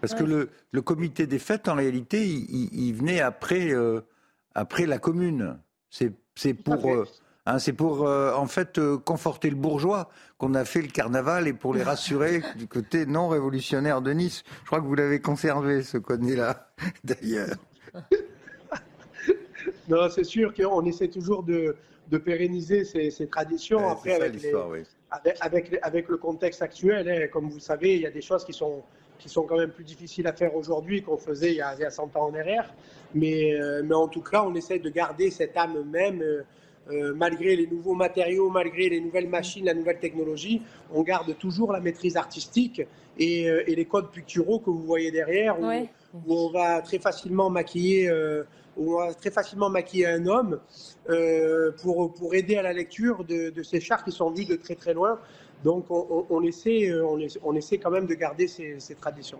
[0.00, 3.72] Parce que le, le, comité des fêtes, en réalité, il, venait après,
[4.54, 5.58] après la commune.
[5.88, 7.06] C'est pour
[7.46, 11.46] Hein, c'est pour euh, en fait euh, conforter le bourgeois qu'on a fait le carnaval
[11.46, 14.44] et pour les rassurer du côté non révolutionnaire de Nice.
[14.62, 16.68] Je crois que vous l'avez conservé ce code-là
[17.04, 17.56] d'ailleurs.
[19.88, 21.76] non, c'est sûr qu'on essaie toujours de,
[22.24, 23.88] pérenniser ces, traditions.
[23.90, 24.14] Après,
[25.40, 28.52] avec, avec, le contexte actuel, hein, comme vous savez, il y a des choses qui
[28.52, 28.82] sont
[29.18, 32.16] qui sont quand même plus difficiles à faire aujourd'hui qu'on faisait il y, a, 100
[32.16, 32.74] ans en arrière.
[33.14, 36.22] Mais, euh, mais en tout cas, on essaie de garder cette âme même.
[36.92, 40.60] Euh, malgré les nouveaux matériaux, malgré les nouvelles machines, la nouvelle technologie,
[40.92, 42.82] on garde toujours la maîtrise artistique
[43.18, 45.72] et, euh, les codes picturaux que vous voyez derrière, où,
[46.28, 48.08] on va très facilement maquiller.
[48.08, 48.44] Euh,
[48.76, 50.58] on va très facilement maquiller un homme
[51.80, 54.92] pour, pour aider à la lecture de, ces chars qui sont vus de très très
[54.92, 55.20] loin.
[55.62, 56.90] Donc on, essaie,
[57.44, 59.38] on, essaie, quand même de garder ces traditions.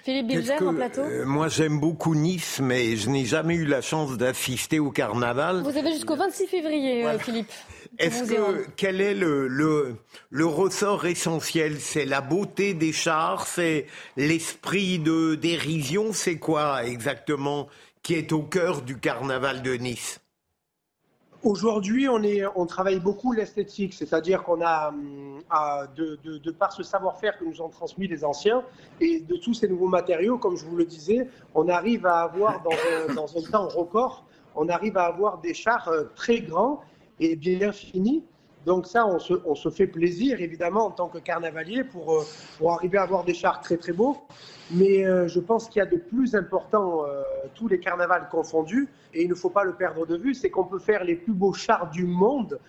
[0.00, 3.80] Philippe Bilger en plateau euh, Moi j'aime beaucoup Nice, mais je n'ai jamais eu la
[3.80, 5.62] chance d'assister au carnaval.
[5.62, 7.50] Vous avez jusqu'au 26 février, euh, Philippe.
[7.98, 9.96] Est-ce que quel est le, le,
[10.30, 11.80] le ressort essentiel?
[11.80, 13.86] C'est la beauté des chars, c'est
[14.16, 17.68] l'esprit de dérision, c'est quoi exactement
[18.02, 20.20] qui est au cœur du carnaval de Nice?
[21.44, 22.20] Aujourd'hui, on,
[22.56, 25.40] on travaille beaucoup l'esthétique, c'est-à-dire qu'on a, hum,
[25.94, 28.64] de, de, par ce savoir-faire que nous ont transmis les anciens
[29.00, 32.60] et de tous ces nouveaux matériaux, comme je vous le disais, on arrive à avoir
[32.62, 34.24] dans un, dans un temps record,
[34.56, 36.80] on arrive à avoir des chars euh, très grands
[37.20, 38.24] et bien finis.
[38.68, 43.02] Donc ça, on se, fait plaisir, évidemment, en tant que carnavalier, pour, euh, arriver à
[43.04, 44.18] avoir des chars très très beaux.
[44.70, 47.22] Mais euh, je pense qu'il y a de plus important, euh,
[47.54, 50.64] tous les carnavals confondus, et il ne faut pas le perdre de vue, c'est qu'on
[50.64, 52.60] peut faire les plus beaux chars du monde.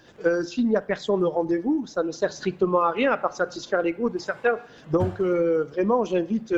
[0.44, 3.82] S'il n'y a personne au rendez-vous, ça ne sert strictement à rien, à part satisfaire
[3.82, 4.58] l'ego de certains.
[4.92, 6.54] Donc vraiment, j'invite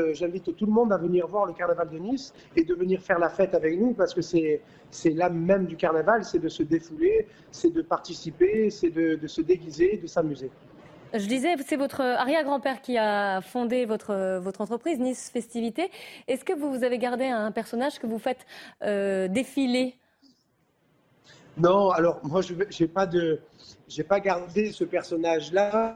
[0.58, 3.30] tout le monde à venir voir le carnaval de Nice et de venir faire la
[3.30, 4.62] fête avec nous, parce que c'est,
[4.92, 9.28] c'est l'âme même du carnaval, c'est de se défouler, c'est de participer, c'est de, de
[9.28, 10.52] se déguiser, de s'amuser.
[11.14, 15.92] Je disais, c'est votre arrière-grand-père qui a fondé votre, votre entreprise, Nice Festivité.
[16.28, 18.46] Est-ce que vous avez gardé un personnage que vous faites
[18.84, 19.96] euh, défiler?
[21.58, 23.42] Non, alors moi, je n'ai pas, de,
[24.08, 25.96] pas gardé ce personnage-là.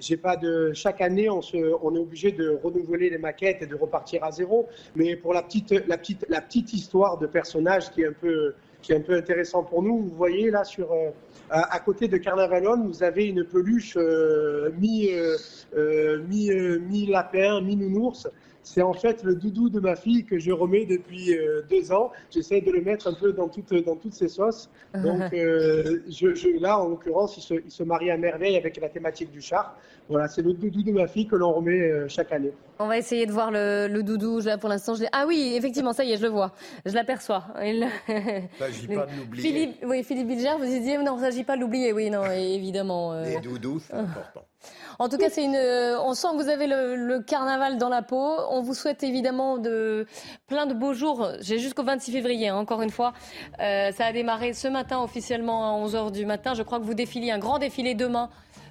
[0.00, 3.66] J'ai pas de chaque année on, se, on est obligé de renouveler les maquettes et
[3.66, 4.68] de repartir à zéro.
[4.96, 8.54] Mais pour la petite la petite la petite histoire de personnage qui est un peu
[8.82, 11.10] qui est un peu intéressant pour nous, vous voyez là sur euh,
[11.50, 15.36] à, côté de Carnavalon, vous avez une peluche euh, mi, euh,
[15.76, 18.28] euh, mi, mi, lapin, mi nounours.
[18.62, 21.34] C'est en fait le doudou de ma fille que je remets depuis
[21.70, 22.10] deux ans.
[22.30, 24.68] J'essaie de le mettre un peu dans, toutes dans toutes ses sauces.
[24.94, 29.30] Donc je, là, en l'occurrence, il se, il se, marie à merveille avec la thématique
[29.30, 29.76] du char.
[30.08, 32.52] Voilà, c'est le doudou de ma fille que l'on remet chaque année.
[32.78, 34.40] On va essayer de voir le, le doudou.
[34.40, 35.08] Là, pour l'instant, je l'ai.
[35.12, 36.52] Ah oui, effectivement, ça y est, je le vois.
[36.84, 37.44] Je l'aperçois.
[37.62, 37.86] Il ne
[38.58, 39.42] s'agit pas de l'oublier.
[39.42, 41.92] Philippe, oui, Philippe Bilger, vous disiez, non, il ne s'agit pas de l'oublier.
[41.92, 43.12] Oui, non, évidemment.
[43.14, 43.24] Euh...
[43.24, 44.44] Les doudous, c'est important.
[44.98, 45.54] En tout cas, c'est une.
[45.54, 48.36] Euh, on sent que vous avez le, le, carnaval dans la peau.
[48.50, 50.06] On vous souhaite évidemment de
[50.48, 51.28] plein de beaux jours.
[51.40, 53.12] J'ai jusqu'au 26 février, hein, encore une fois.
[53.60, 56.54] Euh, ça a démarré ce matin officiellement à 11 h du matin.
[56.54, 58.28] Je crois que vous défilez un grand défilé demain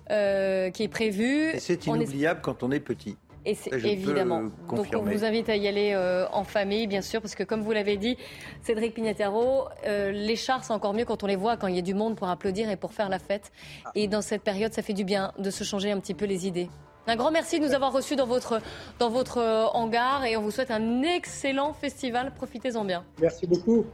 [0.10, 1.54] euh, qui est prévu.
[1.60, 3.16] C'est inoubliable quand on est petit.
[3.48, 4.44] Et c'est évidemment.
[4.70, 7.62] Donc on vous invite à y aller euh, en famille, bien sûr, parce que comme
[7.62, 8.18] vous l'avez dit,
[8.62, 11.80] Cédric Pignataro, euh, les chars, c'est encore mieux quand on les voit, quand il y
[11.80, 13.54] a du monde pour applaudir et pour faire la fête.
[13.96, 16.46] Et dans cette période, ça fait du bien de se changer un petit peu les
[16.46, 16.68] idées.
[17.08, 18.60] Un grand merci de nous avoir reçus dans votre,
[19.00, 22.34] dans votre euh, hangar et on vous souhaite un excellent festival.
[22.36, 23.06] Profitez-en bien.
[23.22, 23.86] Merci beaucoup.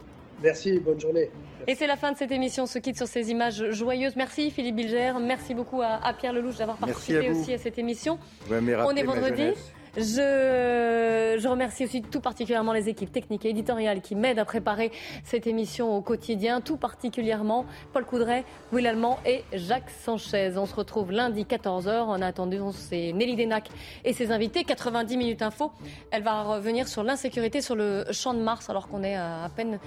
[0.44, 1.32] Merci, bonne journée.
[1.68, 2.64] Et c'est la fin de cette émission.
[2.64, 4.18] On se quitte sur ces images joyeuses.
[4.18, 5.14] Merci Philippe Bilger.
[5.22, 8.20] Merci beaucoup à, Pierre Lelouch d'avoir participé aussi à cette émission.
[8.50, 9.54] On est vendredi.
[9.96, 14.92] Je, je, remercie aussi tout particulièrement les équipes techniques et éditoriales qui m'aident à préparer
[15.24, 20.54] cette émission au quotidien, tout particulièrement Paul Coudray, Will Allemand et Jacques Sanchez.
[20.58, 21.92] On se retrouve lundi 14h.
[22.06, 23.70] En attendant, c'est Nelly Denac
[24.04, 24.64] et ses invités.
[24.64, 25.72] 90 minutes info.
[26.10, 29.50] Elle va revenir sur l'insécurité sur le champ de Mars alors qu'on est à, à
[29.50, 29.78] peine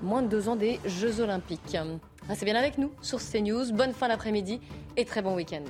[0.00, 1.76] moins de deux ans des Jeux Olympiques.
[2.28, 3.72] Restez bien avec nous sur CNews.
[3.72, 4.60] Bonne fin d'après-midi
[4.96, 5.64] et très bon week-end.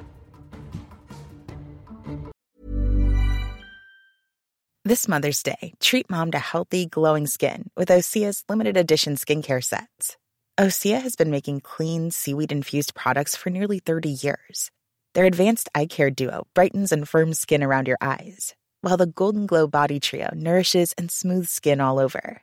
[4.84, 10.16] This Mother's Day, treat mom to healthy, glowing skin with Osea's limited edition skincare sets.
[10.58, 14.70] Osea has been making clean, seaweed infused products for nearly 30 years.
[15.12, 19.46] Their advanced eye care duo brightens and firms skin around your eyes, while the Golden
[19.46, 22.42] Glow Body Trio nourishes and smooths skin all over.